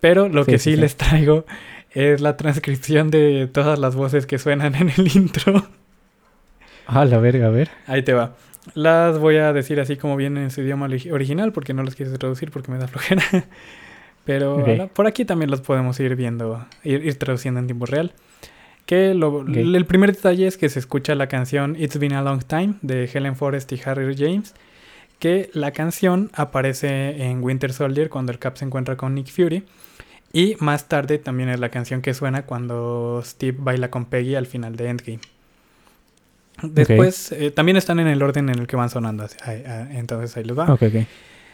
[0.00, 1.44] Pero lo Sí, que sí, sí, les traigo
[1.92, 5.66] es la transcripción de todas las voces que suenan en el intro.
[6.86, 7.70] Ah, la verga, a ver.
[7.86, 8.36] Ahí te va.
[8.74, 11.94] Las voy a decir así como vienen en su idioma ori- original porque no las
[11.94, 13.22] quise traducir porque me da flojera.
[14.24, 14.68] Pero Ok.
[14.76, 18.12] la- por aquí también los podemos ir viendo, ir, ir traduciendo en tiempo real.
[18.86, 19.48] Que lo- Ok.
[19.56, 23.08] el primer detalle es que se escucha la canción It's Been a Long Time de
[23.12, 24.54] Helen Forrest y Harry James.
[25.18, 29.64] Que la canción aparece en Winter Soldier cuando el Cap se encuentra con Nick Fury.
[30.32, 34.46] Y más tarde también es la canción que suena cuando Steve baila con Peggy al
[34.46, 35.20] final de Endgame.
[36.62, 39.26] Después, eh, también están en el orden en el que van sonando.
[39.44, 40.66] ah, entonces ahí les va.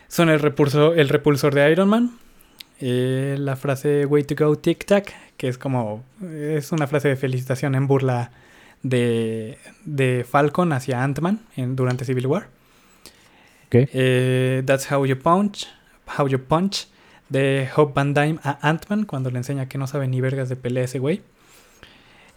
[0.09, 2.12] Son el, repulso, el repulsor de Iron Man.
[2.81, 6.03] eh, la frase Way to go tic tac, que es como.
[6.22, 8.31] Es una frase de felicitación en burla
[8.83, 11.40] de, de Falcon hacia Ant-Man
[11.77, 12.48] durante Civil War.
[13.74, 15.66] Eh, That's how you punch.
[16.18, 16.88] How you punch.
[17.28, 20.56] De Hope Van Dyne a Ant-Man cuando le enseña que no sabe ni vergas de
[20.56, 21.22] pelea ese güey.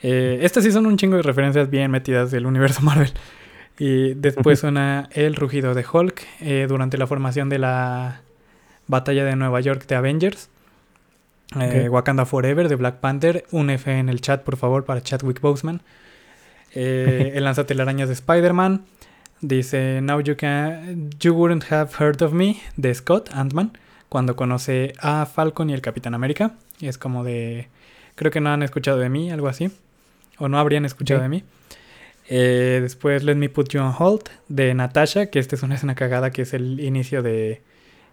[0.01, 3.11] Eh, estas sí son un chingo de referencias bien metidas del universo Marvel.
[3.79, 8.21] Y después suena el rugido de Hulk eh, durante la formación de la
[8.87, 10.49] batalla de Nueva York de Avengers.
[11.59, 11.87] Eh.
[11.89, 13.45] Wakanda Forever de Black Panther.
[13.51, 15.81] Un F en el chat, por favor, para Chadwick Boseman.
[16.73, 18.85] Eh, el lanzatelarañas de Spider-Man.
[19.41, 21.09] Dice, Now you can.
[21.19, 22.61] You wouldn't have heard of me.
[22.75, 23.77] De Scott, Ant-Man.
[24.09, 26.55] Cuando conoce a Falcon y el Capitán América.
[26.79, 27.67] Y es como de.
[28.15, 29.71] Creo que no han escuchado de mí, algo así.
[30.39, 31.43] O no habrían escuchado de mí.
[32.29, 35.95] Eh, después Let Me Put You on Hold de Natasha, que esta es una escena
[35.95, 37.61] cagada que es el inicio de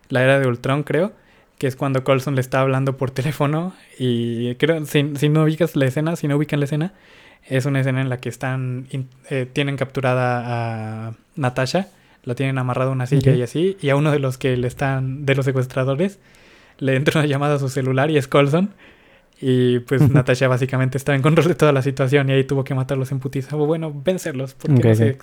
[0.08, 1.12] la era de Ultron, creo.
[1.58, 3.74] Que es cuando Colson le está hablando por teléfono.
[3.98, 6.92] Y creo, si, si no ubicas la escena, si no ubican la escena,
[7.46, 8.86] es una escena en la que están
[9.30, 11.88] eh, tienen capturada a Natasha,
[12.24, 14.66] la tienen amarrada a una silla y así, y a uno de los que le
[14.66, 16.18] están, de los secuestradores,
[16.78, 18.70] le entra una llamada a su celular y es Colson.
[19.40, 20.08] Y pues.
[20.10, 23.20] Natasha básicamente estaba en control de toda la situación y ahí tuvo que matarlos en
[23.20, 23.56] putiza.
[23.56, 25.18] O bueno, vencerlos, porque no se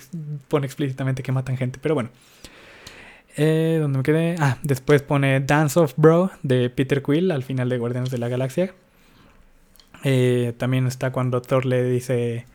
[0.48, 1.78] pone explícitamente que matan gente.
[1.82, 2.10] Pero bueno.
[3.36, 4.36] Eh, ¿Dónde me quedé?
[4.38, 8.28] Ah, después pone Dance of Bro de Peter Quill al final de Guardianes de la
[8.28, 8.74] Galaxia.
[10.04, 12.46] Eh, también está cuando Thor le dice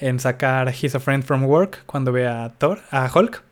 [0.00, 3.42] en sacar He's a Friend from Work cuando ve a Thor, a Hulk.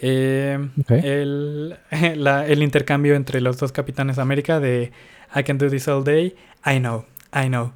[0.00, 0.58] Eh,
[1.04, 1.76] el,
[2.16, 4.92] la- el intercambio entre los dos Capitanes América de
[5.34, 6.34] I can do this all day,
[6.66, 7.72] I know, I know.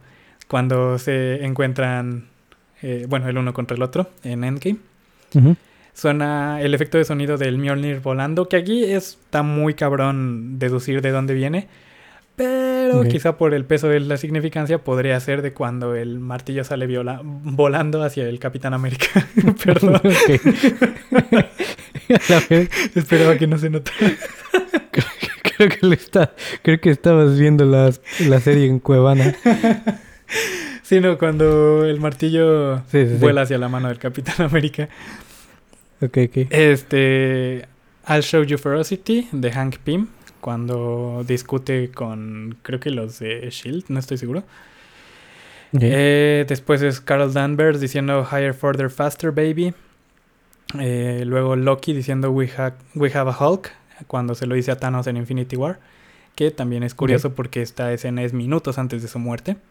[0.49, 2.27] Cuando se encuentran,
[2.83, 4.79] eh, bueno, el uno contra el otro en Endgame.
[5.93, 11.11] Suena el efecto de sonido del Mjolnir volando, que aquí está muy cabrón deducir de
[11.11, 11.69] dónde viene.
[12.37, 16.87] Pero quizá por el peso de la significancia podría ser de cuando el martillo sale
[16.87, 19.07] viola- volando hacia el Capitán América.
[19.65, 20.01] Perdón.
[22.29, 22.43] La
[22.95, 24.13] esperaba que no se notara.
[25.57, 29.35] creo que le está, creo que estabas viendo las- la serie en Cuevana.
[30.83, 33.17] Sino cuando el martillo Sí, sí, sí.
[33.19, 34.89] vuela hacia la mano del Capitán América.
[36.01, 36.47] Ok, ok.
[36.51, 37.67] Este.
[38.09, 40.07] I'll Show You Ferocity de Hank Pym.
[40.47, 42.57] Cuando discute con.
[42.63, 44.45] Creo que los de Shield, no estoy seguro.
[45.81, 49.75] Eh, después es Carol Danvers diciendo Higher, Further, Faster, Baby.
[50.79, 53.73] Eh, luego Loki diciendo We, ha- we Have a Hulk.
[54.07, 55.81] Cuando se lo dice a Thanos en Infinity War.
[56.37, 59.57] Que también es curioso porque esta escena es minutos antes de su muerte.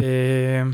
[0.00, 0.64] Eh,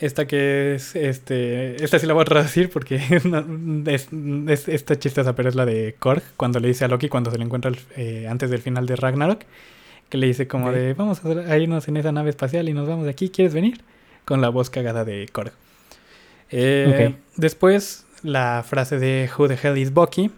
[0.00, 3.44] esta que es, este, esta sí la voy a traducir porque es, una-
[3.92, 4.08] es,
[4.48, 7.38] es- esta chistosa, pero es la de Korg, cuando le dice a Loki, cuando se
[7.38, 9.42] le encuentra eh, antes del final de Ragnarok,
[10.08, 12.88] que le dice como de, vamos a, a irnos en esa nave espacial y nos
[12.88, 13.80] vamos de aquí, ¿quieres venir?
[14.24, 15.52] Con la voz cagada de Korg.
[16.50, 17.14] Eh.
[17.36, 20.30] Después la frase de Who the hell is Bucky?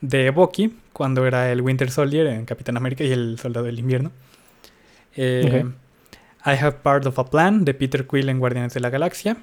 [0.00, 4.10] de Bucky cuando era el Winter Soldier en Capitán América y el Soldado del Invierno.
[5.16, 5.64] Eh,
[6.44, 9.36] I Have Part of a Plan de Peter Quill en Guardianes de la Galaxia.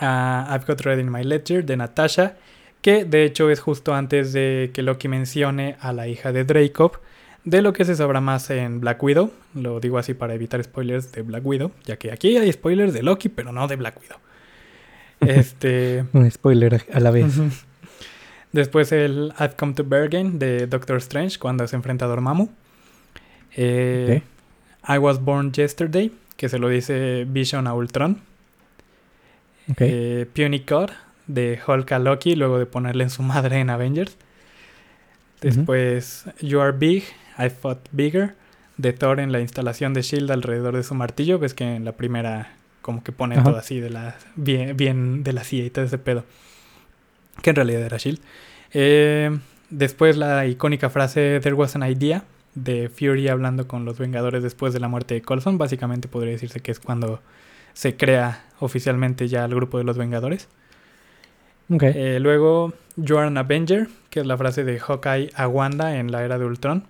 [0.00, 2.36] Uh, I've Got Ready in My Ledger de Natasha,
[2.82, 7.00] que de hecho es justo antes de que Loki mencione a la hija de Dracov,
[7.44, 9.32] de lo que se sabrá más en Black Widow.
[9.54, 13.02] Lo digo así para evitar spoilers de Black Widow, ya que aquí hay spoilers de
[13.02, 14.18] Loki, pero no de Black Widow.
[15.20, 16.04] Este.
[16.12, 17.34] Un spoiler a la vez.
[18.52, 22.48] Después el I've Come to Bergen de Doctor Strange cuando se enfrenta a Dormammu.
[23.56, 24.22] Eh,
[24.88, 28.20] I Was Born Yesterday, que se lo dice Vision a Ultron.
[29.78, 30.90] Eh, Puny God
[31.26, 34.16] de Hulk a Loki, luego de ponerle en su madre en Avengers.
[35.40, 37.04] Después You Are Big,
[37.38, 38.34] I Fought Bigger
[38.76, 41.38] de Thor en la instalación de Shield alrededor de su martillo.
[41.38, 45.32] Ves que en la primera como que pone todo así de la bien, bien de
[45.34, 46.24] la CIA y todo ese pedo
[47.42, 48.20] que en realidad era Shield.
[48.72, 49.38] Eh,
[49.70, 52.24] después la icónica frase There was an idea
[52.64, 55.58] de Fury hablando con los Vengadores después de la muerte de Colson.
[55.58, 57.20] Básicamente podría decirse que es cuando
[57.72, 60.48] se crea oficialmente ya el grupo de los Vengadores.
[61.70, 66.10] Eh, luego, You are an Avenger, que es la frase de Hawkeye a Wanda en
[66.10, 66.84] la era de Ultron.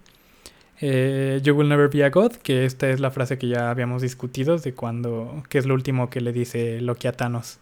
[0.81, 4.01] Eh, you will never be a god, que esta es la frase que ya habíamos
[4.03, 7.59] discutido de cuando, que es lo último que le dice Loki a Thanos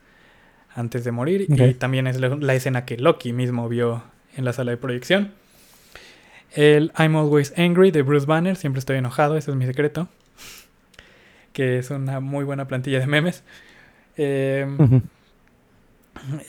[0.75, 1.47] antes de morir.
[1.49, 4.03] Y también es la, escena que Loki mismo vio
[4.37, 5.33] en la sala de proyección.
[6.57, 10.09] El I'm Always Angry de Bruce Banner, siempre estoy enojado, ese es mi secreto.
[11.53, 13.45] Que es una muy buena plantilla de memes.
[14.17, 15.03] Em,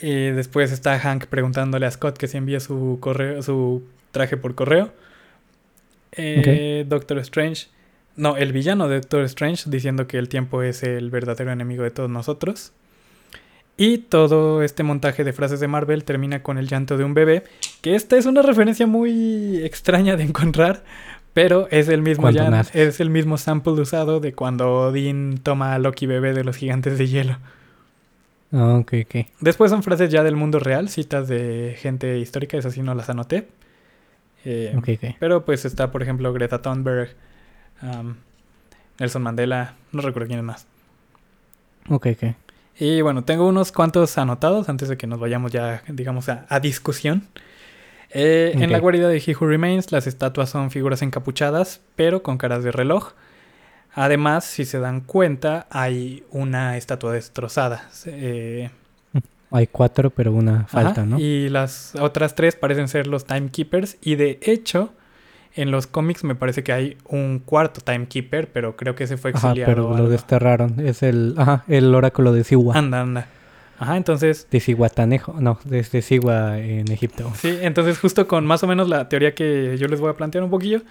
[0.02, 4.56] y después está Hank preguntándole a Scott que si envía su correo, su traje por
[4.56, 4.93] correo.
[6.13, 7.67] Eh, Doctor Strange.
[8.15, 11.91] No, el villano de Doctor Strange diciendo que el tiempo es el verdadero enemigo de
[11.91, 12.72] todos nosotros.
[13.78, 17.44] Y todo este montaje de frases de Marvel termina con el llanto de un bebé,
[17.82, 20.84] que esta es una referencia muy extraña de encontrar,
[21.34, 26.08] pero es el mismo es el mismo sample usado de cuando Odin toma a Loki
[26.08, 27.38] bebé de los gigantes de hielo.
[28.52, 29.28] Ah, ok, ok.
[29.42, 33.10] Después son frases ya del mundo real, citas de gente histórica, esas sí no las
[33.12, 33.48] anoté.
[34.46, 37.10] Eh, pero pues está, por ejemplo, Greta Thunberg,
[39.00, 40.68] Nelson Mandela, no recuerdo quién es más.
[41.90, 42.47] Ok, ok.
[42.80, 47.28] Y bueno, tengo unos cuantos anotados antes de que nos vayamos ya, digamos, a, discusión.
[48.12, 52.38] Eh, en la guarida de He Who Remains, las estatuas son figuras encapuchadas, pero con
[52.38, 53.13] caras de reloj.
[53.94, 57.90] Además, si se dan cuenta, hay una estatua destrozada.
[58.06, 58.70] Eh,
[59.50, 61.20] hay cuatro, pero una falta, ¿no?
[61.20, 63.98] Y las otras tres parecen ser los Timekeepers.
[64.02, 64.94] Y de hecho,
[65.56, 69.32] en los cómics me parece que hay un cuarto Timekeeper, pero creo que ese fue
[69.32, 69.64] exiliado.
[69.64, 70.80] Ajá, pero lo desterraron.
[70.80, 72.78] Es el, ajá, el oráculo de Siwa.
[72.78, 73.28] Anda, anda.
[73.80, 74.48] Ajá, entonces...
[74.50, 77.32] De Sihuatanejo, no, desde Siwa en Egipto.
[77.36, 80.44] Sí, entonces justo con más o menos la teoría que yo les voy a plantear
[80.44, 80.82] un poquillo,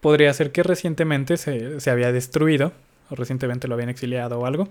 [0.00, 2.72] podría ser que recientemente se, se había destruido,
[3.10, 4.68] o recientemente lo habían exiliado o algo.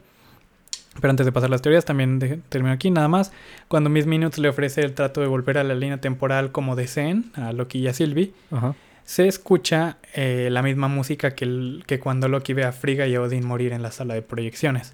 [1.01, 3.31] Pero antes de pasar las teorías, también termino aquí nada más.
[3.67, 7.31] Cuando Miss Minutes le ofrece el trato de volver a la línea temporal como deseen
[7.35, 8.73] a Loki y a Sylvie, Ajá
[9.09, 13.21] se escucha eh, la misma música que, que, cuando Loki ve a Frigga y a
[13.21, 14.93] Odin morir en la sala de proyecciones.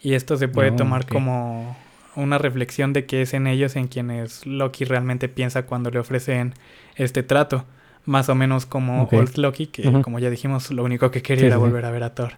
[0.00, 1.76] Y esto se puede tomar como
[2.14, 6.54] una reflexión de que es en ellos en quienes Loki realmente piensa cuando le ofrecen
[6.94, 7.64] este trato.
[8.04, 11.56] Más o menos como Old Loki, que como ya dijimos, lo único que quería era
[11.56, 12.34] volver a ver a Thor.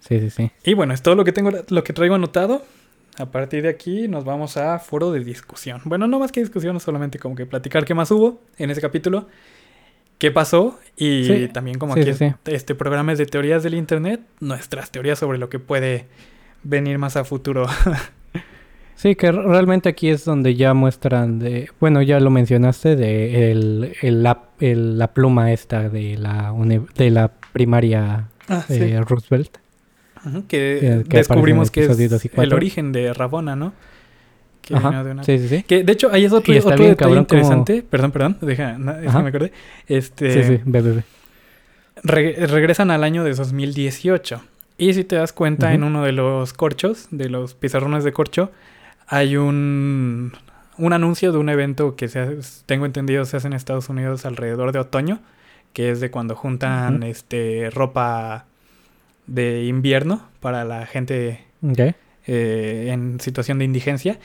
[0.00, 0.50] Sí, sí, sí.
[0.62, 2.62] Y bueno, es todo lo que tengo, lo que traigo anotado.
[3.16, 5.80] A partir de aquí nos vamos a foro de discusión.
[5.86, 9.26] Bueno, no más que discusión, solamente como que platicar qué más hubo en ese capítulo
[10.20, 12.10] qué pasó y también como aquí
[12.44, 16.06] este programa es de teorías del internet, nuestras teorías sobre lo que puede
[16.62, 17.66] venir más a futuro.
[18.94, 23.94] sí, que realmente aquí es donde ya muestran de, bueno, ya lo mencionaste de el,
[24.02, 26.54] el, la, pluma esta de la
[26.94, 29.56] de la primaria ah, de Roosevelt.
[30.48, 33.72] que, descubrimos que es el origen de Rabona, ¿no?
[34.62, 35.24] Que de una...
[35.24, 35.62] Sí, sí, sí.
[35.64, 37.82] Que de hecho, ahí es otro, otro detalle interesante.
[37.82, 39.52] Perdón, perdón, deja, me acordé.
[39.86, 41.02] Este, sí, sí, ve, ve,
[42.02, 44.42] regresan al año de 2018.
[44.78, 48.50] Y si te das cuenta, en uno de los corchos, de los pizarrones de corcho,
[49.06, 50.32] hay un,
[50.78, 54.72] un anuncio de un evento que se tengo entendido se hace en Estados Unidos alrededor
[54.72, 55.20] de otoño,
[55.74, 58.46] que es de cuando juntan este ropa
[59.26, 61.44] de invierno para la gente
[62.26, 64.18] eh, en situación de indigencia.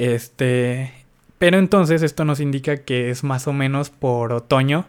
[0.00, 0.92] Este,
[1.38, 4.86] pero entonces esto nos indica que es más o menos por otoño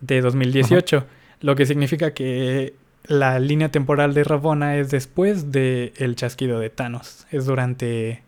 [0.00, 1.04] de 2018,
[1.40, 2.74] lo que significa que
[3.08, 8.22] la línea temporal de Rabona es después del el chasquido de Thanos, es durante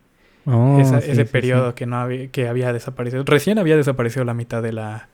[0.44, 3.22] Oh, esa- sí, ese sí, periodo que no había, que había desaparecido.
[3.24, 5.06] Recién había desaparecido la mitad de la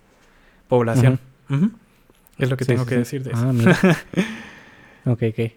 [0.68, 1.18] población.
[2.38, 3.46] Es lo que tengo que decir de eso.
[3.46, 3.76] Ah, mira.
[5.04, 5.52] ok, ok.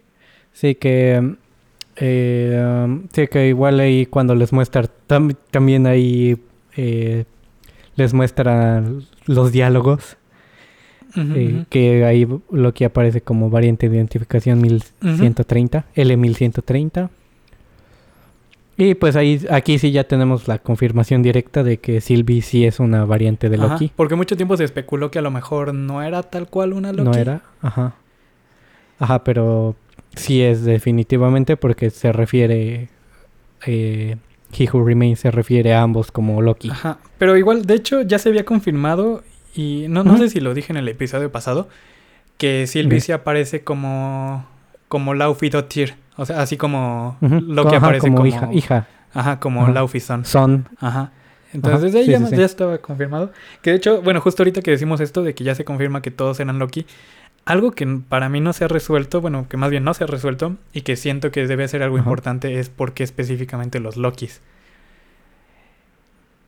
[0.52, 1.36] Sí, que...
[2.00, 4.84] eh, um, sí, que igual ahí cuando les muestra...
[5.08, 6.36] tam- también ahí
[6.76, 7.24] eh,
[7.96, 8.82] les muestra
[9.26, 10.16] los diálogos.
[11.16, 17.08] Eh, que ahí lo que aparece como variante de identificación 1130, L1130.
[18.76, 22.78] Y pues ahí, aquí sí ya tenemos la confirmación directa de que Sylvie sí es
[22.78, 23.90] una variante de Ajá, Loki.
[23.96, 27.08] porque mucho tiempo se especuló que a lo mejor no era tal cual una Loki.
[27.08, 27.94] No era, ajá.
[29.00, 29.74] Ajá, pero
[30.16, 32.88] sí es definitivamente porque se refiere.
[33.66, 34.16] Eh,
[34.56, 36.70] He Who Remains se refiere a ambos como Loki.
[36.70, 36.98] Ajá.
[37.18, 39.22] Pero igual, de hecho, ya se había confirmado,
[39.54, 41.68] y no, no sé si lo dije en el episodio pasado,
[42.38, 44.46] que Sylvie sí aparece como,
[44.88, 45.96] como Laufey Dottir.
[46.16, 48.86] O sea, así como Loki ajá, aparece como, hija, hija.
[49.12, 49.68] Ajá, como.
[49.68, 50.24] Laufey Son.
[50.24, 50.68] Son.
[50.80, 51.12] Ajá.
[51.52, 52.36] Entonces, Ajá, desde ahí sí, ya, sí.
[52.36, 53.32] ya estaba confirmado.
[53.62, 56.10] Que de hecho, bueno, justo ahorita que decimos esto de que ya se confirma que
[56.10, 56.86] todos eran Loki,
[57.48, 60.06] algo que para mí no se ha resuelto, bueno, que más bien no se ha
[60.06, 62.04] resuelto y que siento que debe ser algo Ajá.
[62.04, 64.42] importante es por qué específicamente los Lokis.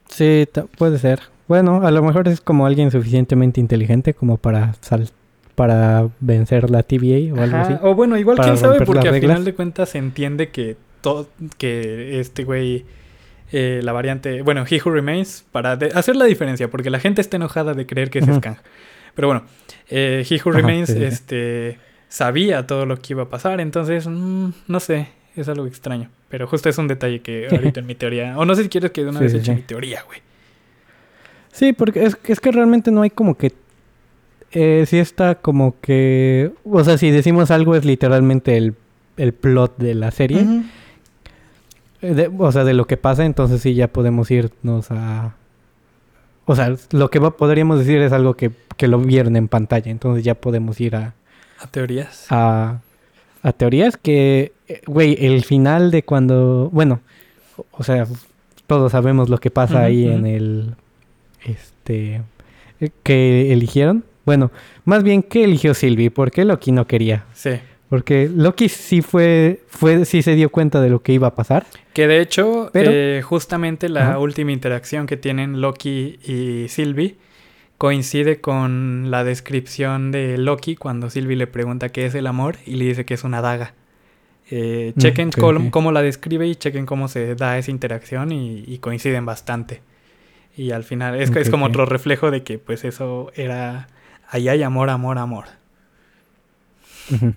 [0.08, 1.20] Sí, puede ser.
[1.48, 5.08] Bueno, a lo mejor es como alguien suficientemente inteligente como para sal
[5.54, 7.74] para vencer la TVA o algo Ajá, así.
[7.82, 12.20] O bueno, igual quién sabe, porque al final de cuentas se entiende que todo, que
[12.20, 12.84] este güey,
[13.52, 17.36] eh, la variante, bueno, He Who Remains, para hacer la diferencia, porque la gente está
[17.36, 18.40] enojada de creer que es Ujú.
[19.14, 19.42] Pero bueno,
[19.88, 24.48] eh, He Who Remains, sí, este, sabía todo lo que iba a pasar, entonces, mm,
[24.68, 26.10] no sé, es algo extraño.
[26.28, 28.90] Pero justo es un detalle que ahorita en mi teoría, o no sé si quieres
[28.92, 29.52] que de una Sí, vez eche sí.
[29.52, 30.20] mi teoría, güey.
[31.52, 33.52] Sí, porque es, es que realmente no hay como que...
[34.52, 36.52] Eh, sí está como que...
[36.64, 38.74] O sea, si decimos algo es literalmente el,
[39.16, 40.44] el plot de la serie.
[42.02, 45.34] Eh, de- o sea, de lo que pasa, entonces sí ya podemos irnos a...
[46.50, 49.88] O sea, lo que va- podríamos decir es algo que, que lo vieron en pantalla,
[49.90, 51.14] entonces ya podemos ir a,
[51.60, 52.26] A teorías.
[52.30, 52.80] a,
[53.42, 57.00] a teorías que, eh, güey, el final de cuando, bueno,
[57.70, 58.04] o- sea,
[58.66, 60.74] todos sabemos lo que pasa ahí en el,
[61.44, 62.22] este,
[62.80, 64.04] eh, que eligieron.
[64.26, 64.50] Bueno,
[64.84, 66.10] más bien, ¿qué eligió Sylvie?
[66.10, 67.24] ¿Por qué Loki no quería?
[67.34, 67.50] Sí.
[67.90, 71.66] Porque Loki sí fue, fue, sí se dio cuenta de lo que iba a pasar.
[71.92, 74.18] Que de hecho, Pero- eh, justamente la Ajá.
[74.20, 77.16] última interacción que tienen Loki y Sylvie
[77.78, 82.76] coincide con la descripción de Loki cuando Sylvie le pregunta qué es el amor y
[82.76, 83.74] le dice que es una daga.
[84.52, 85.30] Eh, Mm, chequen
[85.70, 89.80] cómo, la describe y chequen cómo se da esa interacción y, y coinciden bastante.
[90.56, 93.88] Y al final es, como otro reflejo de que pues eso era...
[94.28, 95.46] Ahí hay amor, amor, amor.
[97.12, 97.34] Ujú.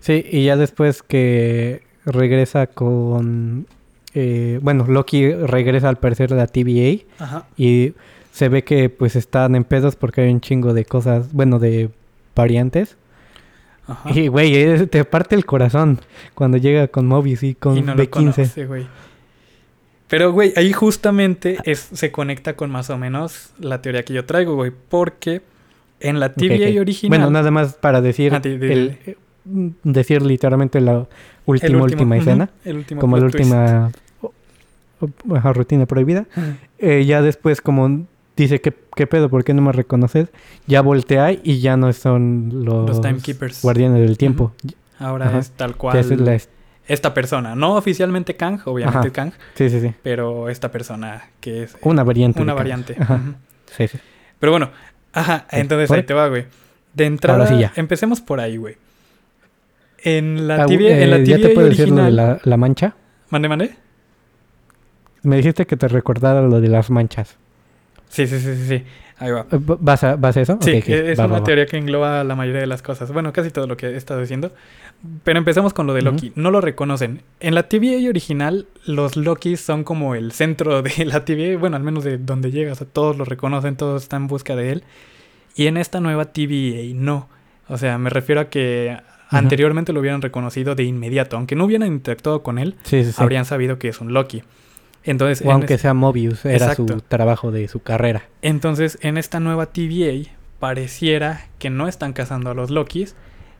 [0.00, 3.66] Sí, y ya después que regresa con...
[4.14, 7.46] eh, bueno, Loki regresa al parecer a la TVA Ajá.
[7.56, 7.92] y
[8.32, 11.90] se ve que pues están en pedos porque hay un chingo de cosas, bueno, de
[12.36, 12.96] variantes.
[13.86, 14.10] Ajá.
[14.10, 16.00] Y güey, es- te parte el corazón
[16.34, 18.08] cuando llega con Mobius y con y no lo B15.
[18.10, 18.86] conoce, güey.
[20.08, 24.24] Pero, güey, ahí justamente es, se conecta con más o menos la teoría que yo
[24.24, 24.72] traigo, güey.
[24.88, 25.42] Porque
[26.00, 26.80] en la TVA Ok, ok.
[26.80, 27.18] original...
[27.18, 29.16] Bueno, nada más para decir, Ah, el- eh,
[29.84, 31.06] decir literalmente la el
[31.46, 32.50] última, último- última escena,
[33.00, 33.90] como la última
[35.34, 36.26] ajá, rutina prohibida.
[36.78, 38.06] Eh, ya después como
[38.36, 39.28] dice, ¿qué, ¿qué pedo?
[39.28, 40.28] ¿Por qué no me reconoces?
[40.66, 43.62] Ya voltea y ya no son los, Los Timekeepers.
[43.62, 44.52] guardianes del tiempo.
[44.98, 45.38] Ahora Ajá.
[45.38, 46.38] es tal cual es la-
[46.88, 47.54] esta persona.
[47.54, 49.12] No oficialmente Kang, obviamente Ajá.
[49.12, 49.92] Kang, sí, sí, sí.
[50.02, 52.40] pero esta persona que es Una variante.
[52.42, 52.96] una variante.
[52.98, 53.20] Ajá.
[53.76, 53.98] Sí, sí.
[54.40, 54.70] Pero bueno,
[55.12, 55.98] ajá, entonces ¿Por?
[55.98, 56.46] ahí te va, güey.
[56.94, 57.72] De entrada, sí ya.
[57.76, 58.76] empecemos por ahí, güey.
[60.02, 62.16] En la Ah, TVA, en la eh, ¿Ya te puedo decir lo de original...
[62.16, 62.94] la, la mancha?
[63.30, 63.74] ¿Mande, mande?
[65.22, 67.36] Me dijiste que te recordara lo de las manchas.
[68.08, 68.84] Sí, sí, sí, sí, sí.
[69.18, 69.40] Ahí va.
[69.50, 70.58] Eh, ¿Vas a, vas a eso?
[70.60, 71.44] Sí, Ok, ok, es va, una va, va.
[71.44, 73.12] teoría que engloba la mayoría de las cosas.
[73.12, 74.52] Bueno, casi todo lo que he estado diciendo.
[75.24, 76.02] Pero empecemos con lo de.
[76.02, 76.32] Loki.
[76.36, 77.22] No lo reconocen.
[77.40, 81.58] En la TVA original, los Lokis son como el centro de la TVA.
[81.58, 82.74] Bueno, al menos de donde llegas.
[82.80, 84.84] O sea, todos lo reconocen, todos están en busca de él.
[85.56, 87.28] Y en esta nueva TVA no.
[87.68, 88.96] O sea, me refiero a que
[89.30, 91.36] anteriormente lo hubieran reconocido de inmediato.
[91.36, 93.22] Aunque no hubieran interactuado con él, Sí, sí, sí.
[93.22, 94.42] habrían sabido que es un Loki.
[95.04, 96.86] Entonces, O aunque es- sea Mobius, era Exacto.
[96.88, 98.22] su trabajo de su carrera.
[98.42, 103.14] entonces, en esta nueva TVA, pareciera que no están cazando a los Lokis,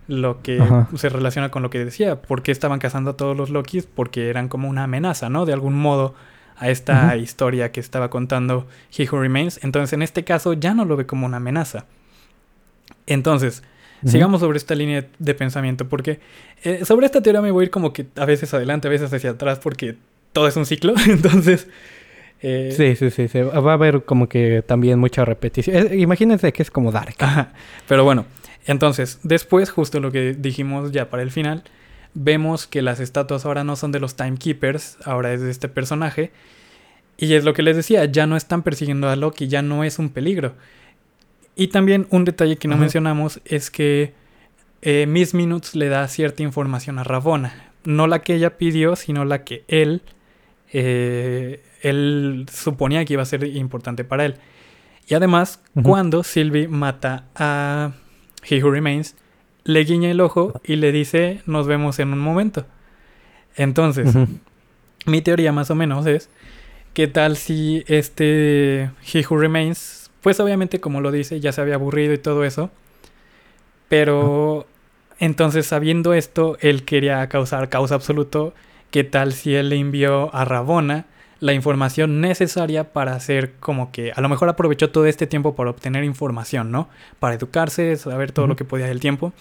[0.08, 0.88] lo que Ajá.
[0.96, 2.20] se relaciona con lo que decía.
[2.22, 3.86] ¿Por qué estaban cazando a todos los Lokis?
[3.86, 5.44] Porque eran como una amenaza, ¿no?
[5.46, 6.14] De algún modo
[6.56, 8.66] a esta historia que estaba contando
[8.96, 9.60] He Who Remains.
[9.62, 11.84] Entonces, en este caso, ya no lo ve como una amenaza.
[13.06, 13.62] Entonces,
[14.04, 16.20] Sigamos sobre esta línea de pensamiento, porque
[16.62, 19.12] eh, sobre esta teoría me voy a ir como que a veces adelante, a veces
[19.12, 19.96] hacia atrás, porque
[20.32, 21.68] todo es un ciclo, entonces...
[22.40, 25.92] Eh, sí, sí, sí, sí, va a haber como que también mucha repetición.
[25.98, 27.16] imagínense que es como Dark.
[27.18, 27.52] Ajá,
[27.88, 28.26] pero bueno,
[28.68, 31.64] entonces, después, justo lo que dijimos ya para el final,
[32.14, 36.32] vemos que las estatuas ahora no son de los Timekeepers, ahora es de este personaje.
[37.16, 39.98] Y es lo que les decía, ya no están persiguiendo a Loki, ya no es
[39.98, 40.54] un peligro.
[41.58, 44.14] Y también un detalle que no mencionamos es que
[44.80, 47.72] eh, Miss Minutes le da cierta información a Ravonna.
[47.82, 50.02] No la que ella pidió, sino la que él,
[50.72, 54.36] eh, él suponía que iba a ser importante para él.
[55.08, 57.90] Y además, cuando Sylvie mata a
[58.48, 59.16] He Who Remains,
[59.64, 62.66] le guiña el ojo y le dice nos vemos en un momento.
[63.56, 64.14] Entonces,
[65.06, 66.30] mi teoría más o menos es,
[66.94, 71.74] ¿qué tal si este He Who Remains, pues obviamente como lo dice, ya se había
[71.74, 72.70] aburrido y todo eso,
[73.88, 74.66] pero
[75.18, 78.54] entonces sabiendo esto, él quería causar causa absoluto,
[78.90, 81.06] ¿qué tal si él le envió a Rabona
[81.40, 85.70] la información necesaria para hacer como que a lo mejor aprovechó todo este tiempo para
[85.70, 86.88] obtener información, ¿no?
[87.20, 89.32] Para educarse, saber todo lo que podía del tiempo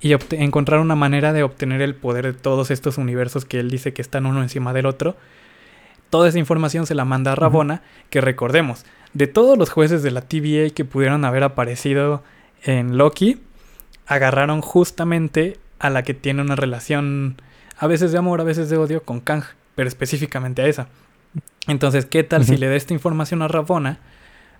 [0.00, 3.92] y encontrar una manera de obtener el poder de todos estos universos que él dice
[3.92, 5.16] que están uno encima del otro.
[6.08, 10.10] Toda esa información se la manda a Rabona, que recordemos, de todos los jueces de
[10.10, 12.22] la TVA que pudieron haber aparecido
[12.62, 13.40] en Loki,
[14.06, 17.36] agarraron justamente a la que tiene una relación
[17.78, 19.44] a veces de amor, a veces de odio con Kang,
[19.74, 20.88] pero específicamente a esa.
[21.66, 23.98] Entonces, ¿qué tal si le da esta información a Ravonna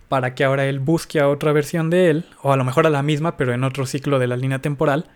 [0.08, 2.90] para que ahora él busque a otra versión de él, o a lo mejor a
[2.90, 5.06] la misma, pero en otro ciclo de la línea temporal?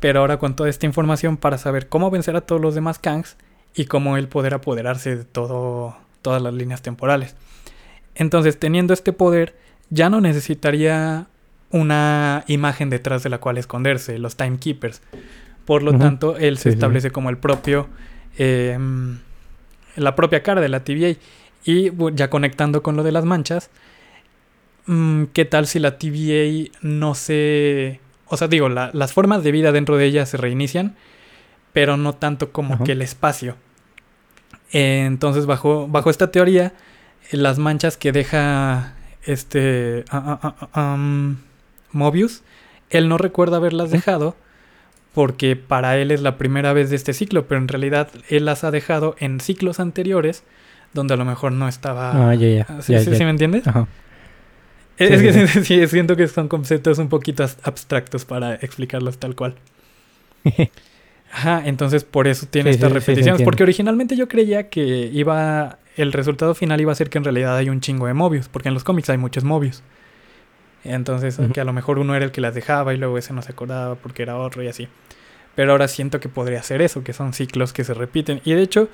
[0.00, 3.36] Pero ahora con toda esta información para saber cómo vencer a todos los demás Kangs
[3.74, 7.36] y cómo él poder apoderarse de todo, todas las líneas temporales.
[8.14, 9.56] Entonces, teniendo este poder,
[9.90, 11.26] ya no necesitaría
[11.70, 15.02] una imagen detrás de la cual esconderse, los Timekeepers.
[15.64, 17.88] Por lo tanto, él se establece como el propio
[18.36, 19.18] em,
[19.96, 21.16] la propia cara de la TVA.
[21.64, 23.70] Y ya conectando con lo de las manchas,
[24.86, 28.00] mm, ¿qué tal si la TVA no se...
[28.26, 30.96] O sea, digo, las formas de vida dentro de ella se reinician,
[31.72, 33.56] pero no tanto como que el espacio.
[34.72, 36.72] entonces, bajo, bajo esta teoría,
[37.30, 38.94] las manchas que deja
[39.24, 40.96] este ah,
[41.92, 42.42] Mobius,
[42.90, 44.36] él no recuerda haberlas dejado
[45.14, 48.64] porque para él es la primera vez de este ciclo, pero en realidad él las
[48.64, 50.42] ha dejado en ciclos anteriores
[50.92, 52.30] donde a lo mejor no estaba...
[52.30, 52.82] Ah, ya, ya.
[52.82, 53.66] ¿Sí, me entiendes?
[53.66, 53.86] Ajá.
[54.96, 59.54] Es, que sí, siento que son conceptos un poquito abstractos para explicarlos tal cual.
[61.32, 63.42] Ajá, entonces por eso tiene estas repeticiones.
[63.42, 65.78] porque originalmente yo creía que iba.
[65.96, 68.48] El resultado final iba a ser que en realidad hay un chingo de Mobius.
[68.48, 69.82] Porque en los cómics hay muchos Mobius.
[70.84, 73.40] Entonces, que a lo mejor uno era el que las dejaba y luego ese no
[73.40, 74.88] se acordaba porque era otro y así.
[75.54, 78.42] Pero ahora siento que podría ser eso, que son ciclos que se repiten.
[78.44, 78.88] Y de hecho,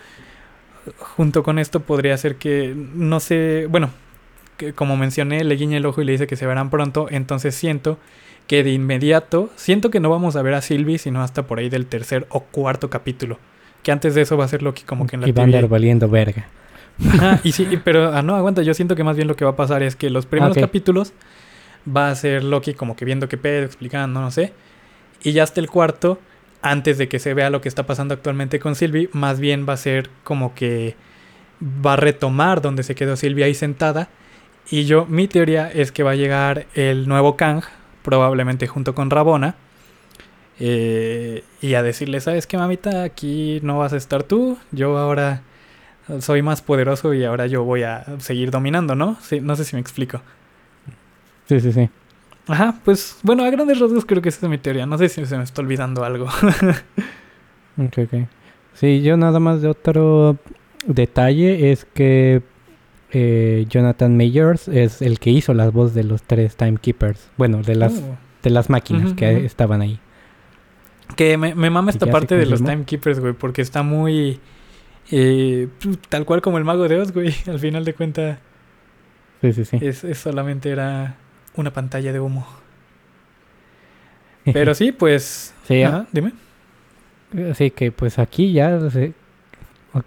[0.98, 3.90] junto con esto podría ser que, no sé, bueno,
[4.56, 7.08] que como mencioné, le guiña el ojo y le dice que se verán pronto.
[7.10, 7.98] Entonces siento
[8.46, 11.68] que de inmediato, siento que no vamos a ver a Sylvie sino hasta por ahí
[11.68, 13.38] del tercer o cuarto capítulo.
[13.82, 15.42] Que antes de eso va a ser lo que como que en la Y va
[15.42, 16.08] a andar valiendo
[17.44, 19.56] y sí, pero ah, no, aguanta, yo siento que más bien lo que va a
[19.56, 21.12] pasar es que los primeros capítulos
[21.86, 24.52] va a ser Loki como que viendo qué pedo, explicando, no sé.
[25.22, 26.18] Y ya hasta el cuarto,
[26.62, 29.74] antes de que se vea lo que está pasando actualmente con Sylvie, más bien va
[29.74, 30.96] a ser como que
[31.62, 34.08] va a retomar donde se quedó Sylvie ahí sentada.
[34.70, 37.62] Y yo, mi teoría es que va a llegar el nuevo Kang,
[38.02, 39.56] probablemente junto con Rabona.
[40.58, 43.02] Eh, y a decirle, ¿sabes qué, mamita?
[43.02, 44.58] Aquí no vas a estar tú.
[44.70, 45.42] Yo ahora
[46.20, 49.16] soy más poderoso y ahora yo voy a seguir dominando, ¿no?
[49.22, 50.20] Sí, no sé si me explico.
[51.46, 51.88] Sí, sí, sí.
[52.46, 54.86] Ajá, pues bueno, a grandes rasgos creo que esa es mi teoría.
[54.86, 56.26] No sé si se me está olvidando algo.
[57.78, 58.14] ok, ok.
[58.74, 60.36] Sí, yo nada más de otro
[60.86, 62.42] detalle es que
[63.12, 67.30] eh, Jonathan Mayers es el que hizo las voces de los tres Timekeepers.
[67.36, 68.16] Bueno, de las, oh.
[68.42, 69.98] de las máquinas que estaban ahí.
[71.16, 74.40] Que me, me mama esta parte de los Timekeepers, güey, porque está muy...
[75.10, 75.68] Eh,
[76.08, 78.38] tal cual como el mago de Oz, güey, al final de cuentas.
[79.40, 79.78] Sí, sí, sí.
[79.80, 81.16] es solamente era
[81.54, 82.46] una pantalla de humo.
[84.52, 85.54] Pero sí, pues...
[85.66, 85.82] Sí,
[86.12, 86.32] dime.
[87.50, 88.78] Así que pues aquí ya,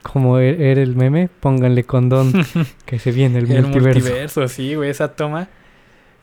[0.02, 2.34] como e-, era el meme, pónganle condón
[2.86, 4.48] que se viene el, el multiverso.
[4.48, 5.48] sí, güey, esa toma.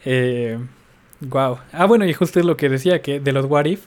[0.04, 0.58] Eh,
[1.20, 1.58] wow.
[1.72, 3.86] Ah, bueno, y justo es lo que decía, que de los What If,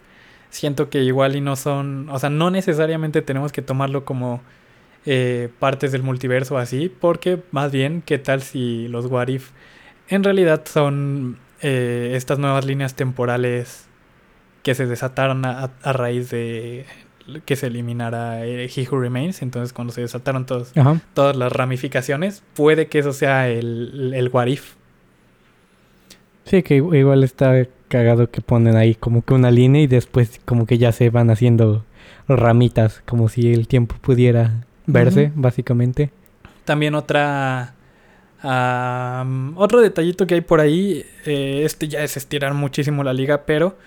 [0.49, 4.41] siento que igual y no son, o sea, no necesariamente tenemos que tomarlo como
[5.05, 9.51] eh, partes del multiverso así, porque más bien, ¿qué tal si los What If
[10.09, 13.85] en realidad son eh, estas nuevas líneas temporales
[14.63, 16.85] que se desataron a, raíz de
[17.45, 19.41] que se eliminara eh, He Who Remains.
[19.41, 21.01] Entonces, cuando se desataron todos, Ajá.
[21.13, 24.73] todas las ramificaciones, puede que eso sea el, el what if.
[26.45, 30.65] Sí, que igual está cagado que ponen ahí como que una línea y después como
[30.65, 31.85] que ya se van haciendo
[32.27, 35.41] ramitas, como si el tiempo pudiera verse, Ujú.
[35.41, 36.09] básicamente.
[36.65, 37.73] También otra.
[39.55, 41.05] otro detallito que hay por ahí.
[41.25, 43.77] eh, este ya es estirar muchísimo la liga, pero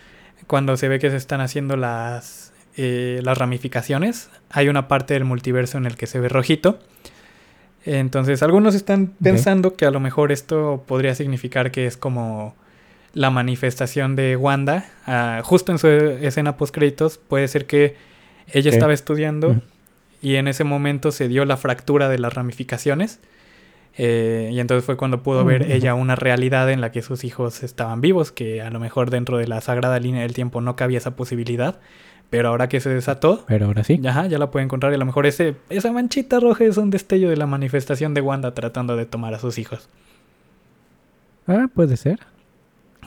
[0.46, 5.24] cuando se ve que se están haciendo las, eh, las ramificaciones, hay una parte del
[5.24, 6.78] multiverso en el que se ve rojito.
[7.84, 12.54] Entonces, algunos están pensando que a lo mejor esto podría significar que es como
[13.12, 14.86] la manifestación de Wanda.
[15.06, 17.94] ah, justo en su escena post créditos, puede ser que
[18.52, 19.60] ella estaba estudiando.
[20.26, 23.20] Y en ese momento se dio la fractura de las ramificaciones.
[23.96, 27.62] eh, y entonces fue cuando pudo ver ella una realidad en la que sus hijos
[27.62, 30.98] estaban vivos, que a lo mejor dentro de la sagrada línea del tiempo no cabía
[30.98, 31.78] esa posibilidad,
[32.28, 34.00] pero ahora que se desató, Pero ahora sí.
[34.04, 36.90] Ajá, ya la puede encontrar y a lo mejor ese, esa manchita roja es un
[36.90, 39.88] destello de la manifestación de Wanda tratando de tomar a sus hijos.
[41.46, 42.18] Ah, puede ser.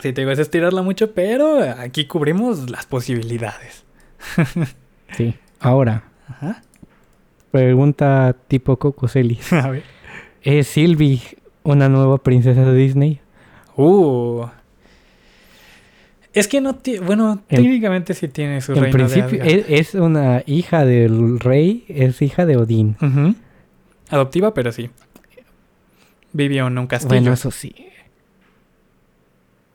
[0.01, 3.83] Sí, te digo, es estirarla mucho, pero aquí cubrimos las posibilidades.
[5.17, 5.35] Sí.
[5.59, 6.61] Ahora, Ajá.
[7.51, 9.51] Pregunta tipo Coco Celis.
[9.53, 9.83] A ver.
[10.41, 11.21] ¿Es Sylvie
[11.63, 13.19] una nueva princesa de Disney?
[13.75, 14.45] Uh.
[16.33, 17.05] Es que no tiene.
[17.05, 19.71] Bueno, En- técnicamente sí tiene su en reino principio, de Asgard.
[19.71, 22.95] es, es una hija del rey, es hija de Odín.
[24.09, 24.89] Adoptiva, pero sí.
[26.31, 27.09] Vivió en un castillo.
[27.15, 27.73] Bueno, eso sí.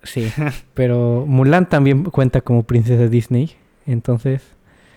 [0.05, 0.31] Sí,
[0.75, 3.51] pero Mulan también cuenta como princesa Disney,
[3.87, 4.43] entonces...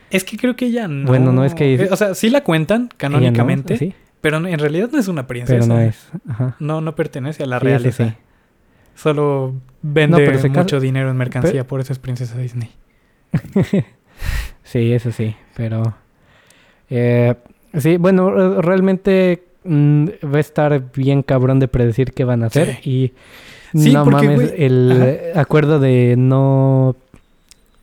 [0.10, 1.08] Es que creo que ella no.
[1.08, 4.38] Bueno, no es que- Eh, O sea, sí la cuentan ella no, canónicamente, sí, pero
[4.38, 5.60] en realidad no es una princesa.
[5.60, 6.08] pero no es.
[6.30, 6.56] Ajá.
[6.60, 8.06] No, no pertenece a la Sí, realeza.
[8.10, 8.14] sí.
[8.96, 12.72] Solo vende pero mucho dinero en mercancía, por eso es princesa Disney.
[14.64, 15.96] Sí, eso sí, pero...
[16.90, 17.36] eh,
[17.78, 22.48] sí, bueno, re- realmente mm, va a estar bien cabrón de predecir qué van a
[22.48, 23.14] hacer y...
[23.74, 25.42] Sí, no porque, mames, el ajá.
[25.42, 26.96] acuerdo de no...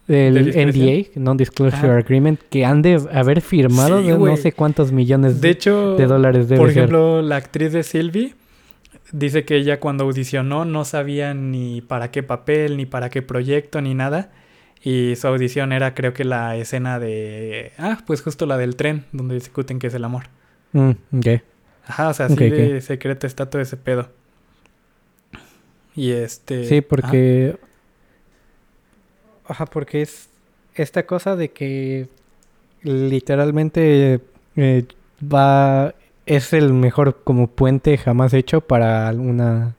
[0.07, 0.49] ¿De El?
[0.51, 1.97] NDA, Non-Disclosure Ajá.
[1.99, 6.07] Agreement, que han de haber firmado Sí, de no sé cuántos millones De hecho, de
[6.07, 6.79] dólares debe por ser.
[6.79, 8.35] ejemplo, la actriz de Sylvie
[9.13, 13.81] dice que ella cuando audicionó no sabía ni para qué papel, ni para qué proyecto,
[13.81, 14.31] ni nada.
[14.83, 17.73] Y su audición era creo que la escena de...
[17.79, 20.25] Ah, pues justo la del tren, donde discuten qué es el amor.
[20.73, 20.91] Mm.
[21.87, 24.11] Ajá, o sea, así de secreto está todo ese pedo.
[25.97, 26.67] Y este...
[26.67, 27.55] Sí, porque.
[27.55, 27.64] Ajá,
[29.71, 30.29] porque es
[30.75, 32.09] esta cosa de que
[32.83, 34.21] literalmente
[34.57, 34.85] eh,
[35.23, 35.95] va.
[36.27, 39.77] Es el mejor como puente jamás hecho para una.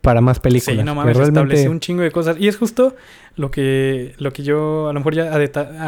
[0.00, 0.78] Para más películas.
[0.80, 2.36] Sí, no mames, realmente- estableció un chingo de cosas.
[2.38, 2.94] Y es justo
[3.36, 5.32] lo que, lo que yo a lo mejor ya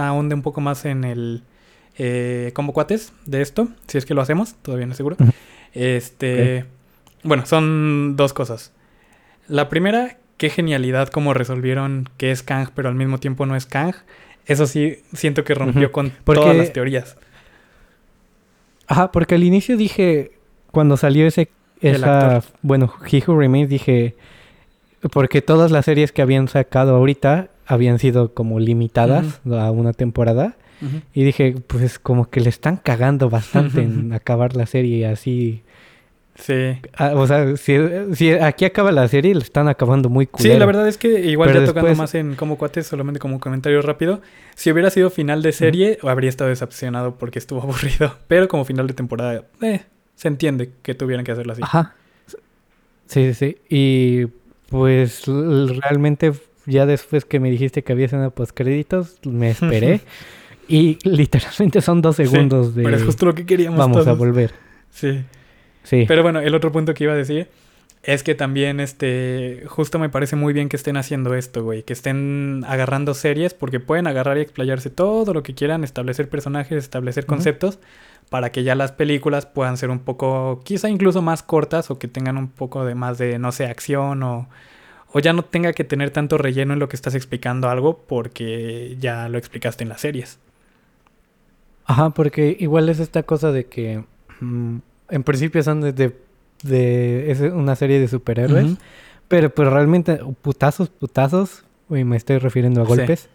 [0.09, 1.43] ahonde un poco más en el
[1.99, 5.17] eh, como cuates de esto, si es que lo hacemos, todavía no es seguro.
[5.75, 6.65] Este,
[7.23, 8.73] bueno, son dos cosas.
[9.49, 13.67] La primera, qué genialidad cómo resolvieron que es Kang, pero al mismo tiempo no es
[13.67, 13.95] Kang.
[14.47, 17.17] Eso sí, siento que rompió con Porque- todas las teorías.
[18.87, 20.33] Ajá, porque al inicio dije.
[20.71, 21.49] Cuando salió ese.
[21.81, 24.15] Esa, bueno, He Who Remains, dije.
[25.13, 30.57] Porque todas las series que habían sacado ahorita habían sido como limitadas a una temporada.
[31.15, 35.63] Y dije, pues como que le están cagando bastante en acabar la serie así.
[36.39, 36.79] Sí.
[36.97, 37.77] Ah, o sea, si,
[38.15, 40.55] si aquí acaba la serie, le están acabando muy culero.
[40.55, 43.41] Sí, la verdad es que igual Pero ya tocando más en como cuates, solamente como
[43.41, 44.21] comentario rápido.
[44.55, 48.15] Si hubiera sido final de serie, habría estado decepcionado porque estuvo aburrido.
[48.29, 49.83] Pero como final de temporada, eh,
[50.15, 51.63] se entiende que tuvieran que hacerlo así.
[51.63, 51.95] Ajá.
[53.07, 53.57] Sí, sí, sí.
[53.69, 54.27] Y
[54.69, 56.33] pues realmente
[56.67, 60.01] ya después que me dijiste que había escena post créditos, me esperé.
[60.69, 62.83] y literalmente son dos Sí, segundos de...
[62.83, 64.53] Pero es justo lo que queríamos Vamos a volver.
[64.91, 65.25] Sí.
[65.87, 66.05] Sí.
[66.09, 67.49] Pero bueno, el otro punto que iba a decir
[68.03, 71.85] es que también, este, justo me parece muy bien que estén haciendo esto, güey.
[71.85, 76.77] Que estén agarrando series porque pueden agarrar y explayarse todo lo que quieran, establecer personajes,
[76.77, 77.79] establecer conceptos,
[78.29, 82.09] para que ya las películas puedan ser un poco, quizá incluso más cortas o que
[82.09, 84.49] tengan un poco de más de, no sé, acción o,
[85.13, 88.97] o ya no tenga que tener tanto relleno en lo que estás explicando algo porque
[88.99, 90.41] ya lo explicaste en las series.
[91.87, 94.05] Ajá, porque igual es esta cosa de que
[94.41, 94.79] mm,
[95.11, 96.13] en principio son de,
[96.63, 98.77] de, es una serie de superhéroes, Ujú.
[99.29, 102.89] pero pues realmente putazos, putazos, me estoy refiriendo a Sí.
[102.89, 103.29] golpes.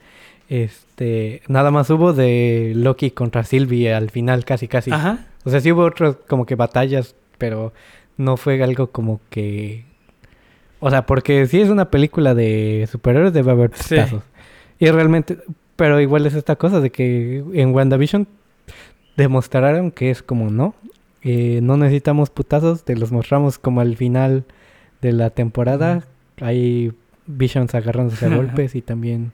[0.49, 4.91] Este, nada más hubo de Loki contra Sylvie al final casi casi.
[4.91, 5.25] Ajá.
[5.45, 7.71] O sea, sí hubo otras como que batallas, pero
[8.17, 9.85] no fue algo como que
[10.83, 13.95] o sea, porque si es una película de superhéroes debe haber Sí.
[13.95, 14.23] putazos.
[14.79, 15.37] Y realmente
[15.77, 18.27] Pero igual es esta cosa de que en WandaVision
[19.17, 20.75] demostraron que es como no.
[21.23, 24.43] Eh, no necesitamos putazos, te los mostramos como al final
[25.01, 26.03] de la temporada.
[26.39, 26.93] Hay
[27.27, 29.31] Visions agarrándose a golpes y también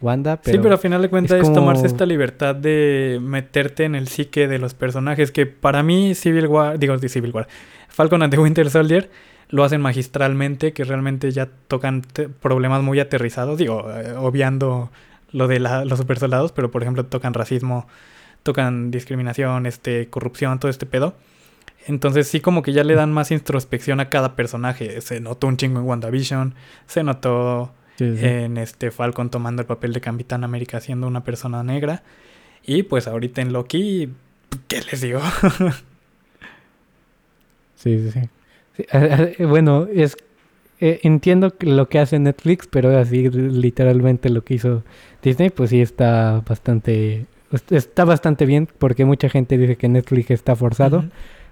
[0.00, 0.38] Wanda.
[0.42, 4.48] sí, pero al final de cuentas es, tomarse esta libertad de meterte en el psique
[4.48, 5.30] de los personajes.
[5.30, 7.48] Que para mí, Civil War, digo, Civil War,
[7.88, 9.10] Falcon and the Winter Soldier
[9.50, 12.02] lo hacen magistralmente, que realmente ya tocan
[12.40, 13.58] problemas muy aterrizados.
[13.58, 14.90] Digo, eh, obviando
[15.32, 17.86] lo de los super soldados, pero por ejemplo tocan racismo,
[18.42, 21.14] tocan discriminación, este, corrupción, todo este pedo.
[21.90, 25.00] Entonces sí como que ya le dan más introspección a cada personaje.
[25.00, 26.54] Se notó un chingo en WandaVision,
[26.86, 32.02] se notó en este Falcon tomando el papel de Capitán América siendo una persona negra.
[32.64, 34.08] Y pues ahorita en Loki,
[34.68, 35.20] ¿qué les digo?
[37.74, 39.44] sí, sí, sí.
[39.44, 40.16] Bueno, es
[40.80, 44.84] eh, entiendo lo que hace Netflix, pero así literalmente lo que hizo
[45.22, 47.26] Disney, pues sí está bastante
[47.70, 51.04] está bastante bien porque mucha gente dice que Netflix está forzado.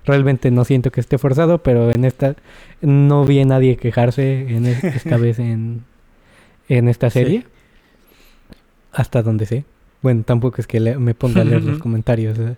[0.05, 2.37] Realmente no siento que esté forzado, pero en esta
[2.81, 5.85] no vi a nadie quejarse en esta vez en,
[6.69, 7.45] en esta serie.
[8.93, 9.65] Hasta donde sé.
[10.03, 12.57] Bueno, tampoco es que me ponga a leer los comentarios, eh,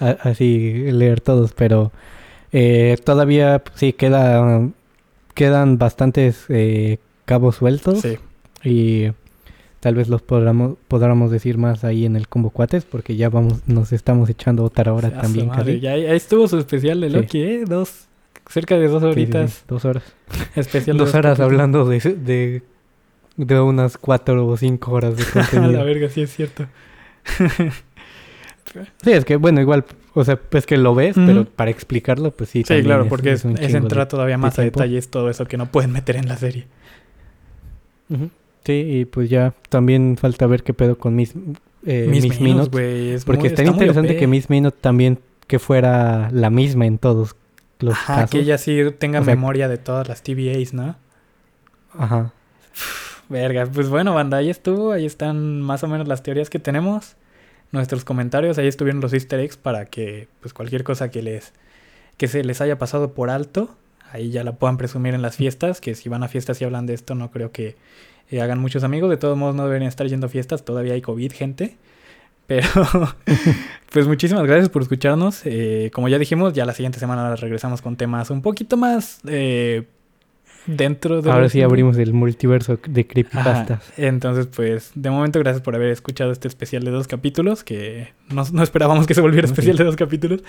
[0.00, 1.92] así leer todos, pero
[2.52, 4.68] eh, todavía sí queda,
[5.34, 8.00] quedan bastantes eh, cabos sueltos.
[8.00, 8.18] Sí.
[8.64, 9.12] Y
[9.80, 13.60] Tal vez los podamos, podamos decir más ahí en el combo cuates, porque ya vamos,
[13.68, 15.50] nos estamos echando otra hora también.
[15.80, 17.64] ya, ahí estuvo su especial de Loki, ¿eh?
[17.64, 18.08] Dos,
[18.48, 19.64] cerca de dos horitas.
[19.68, 20.02] dos horas.
[20.56, 22.62] Especial dos, horas hablando de, de,
[23.36, 25.72] de, unas cuatro o cinco horas de contenido.
[25.72, 26.66] la verga, sí es cierto.
[29.02, 32.50] sí, es que bueno, igual, o sea, pues que lo ves, pero para explicarlo, pues
[32.50, 32.64] sí.
[32.66, 36.16] Sí, claro, porque es, entrar todavía más a detalles todo eso que no pueden meter
[36.16, 36.66] en la serie.
[38.68, 41.32] Sí, y pues ya también falta ver qué pedo con mis,
[41.86, 43.24] eh, mis, Minutes.
[43.24, 47.34] porque está interesante que Miss Minute también que fuera la misma en todos
[47.78, 48.28] los casos.
[48.28, 50.96] que ella sí tenga memoria de todas las TVAs, ¿no?
[51.94, 52.34] Ajá.
[53.30, 57.16] verga, pues bueno, banda, ahí estuvo, ahí están más o menos las teorías que tenemos,
[57.72, 61.54] nuestros comentarios, ahí estuvieron los easter eggs para que pues cualquier cosa que les
[62.18, 63.74] que se les haya pasado por alto,
[64.12, 66.84] ahí ya la puedan presumir en las fiestas, que si van a fiestas y hablan
[66.84, 67.76] de esto, no creo que
[68.30, 69.10] eh, hagan muchos amigos.
[69.10, 70.64] De todos modos, no deberían estar yendo a fiestas.
[70.64, 71.76] Todavía hay COVID, gente.
[72.46, 72.66] Pero,
[73.92, 75.42] pues muchísimas gracias por escucharnos.
[75.44, 79.84] Eh, como ya dijimos, ya la siguiente semana regresamos con temas un poquito más eh,
[80.66, 81.30] dentro de...
[81.30, 83.92] Ahora sí abrimos el multiverso de creepypastas.
[83.98, 88.44] Entonces, pues, de momento, gracias por haber escuchado este especial de dos capítulos, que no,
[88.50, 90.42] no esperábamos que se volviera especial de dos capítulos.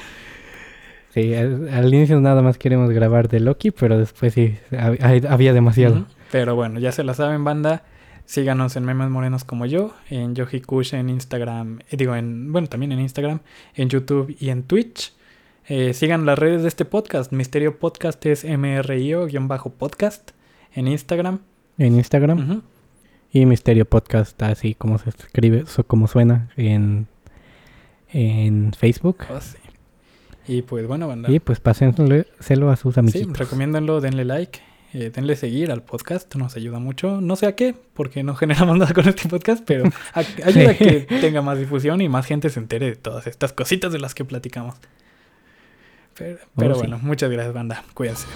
[1.14, 6.06] Sí, al, inicio nada más queremos grabar de Loki, pero después sí, había demasiado.
[6.32, 7.84] Pero bueno, ya se la saben, banda.
[8.26, 12.92] Síganos en Memes Morenos como yo, en Kush en Instagram, eh, digo, en, bueno, también
[12.92, 13.40] en Instagram,
[13.74, 15.14] en YouTube y en Twitch.
[15.68, 17.32] Eh, sigan las redes de este podcast.
[17.32, 20.32] Misterio Podcast es MRIO-podcast
[20.76, 21.40] en Instagram.
[21.80, 22.62] En Instagram.
[23.32, 27.08] Y Misterio Podcast, así como se escribe, como suena, en,
[28.10, 29.26] en Facebook.
[29.32, 29.40] Oh,
[30.48, 31.32] y pues bueno, banda.
[31.32, 33.22] Y pues pásenselo a sus amigos.
[33.22, 37.22] Sí, recomiéndenlo, denle like eh, denle seguir al podcast, nos ayuda mucho.
[37.22, 39.84] No sé a qué, porque no generamos nada con este podcast, pero
[40.14, 43.92] ayuda a que tenga más difusión y más gente se entere de todas estas cositas
[43.92, 44.76] de las que platicamos.
[46.16, 47.84] Pero, oh, bueno, muchas gracias, banda.
[47.94, 48.28] Cuídense.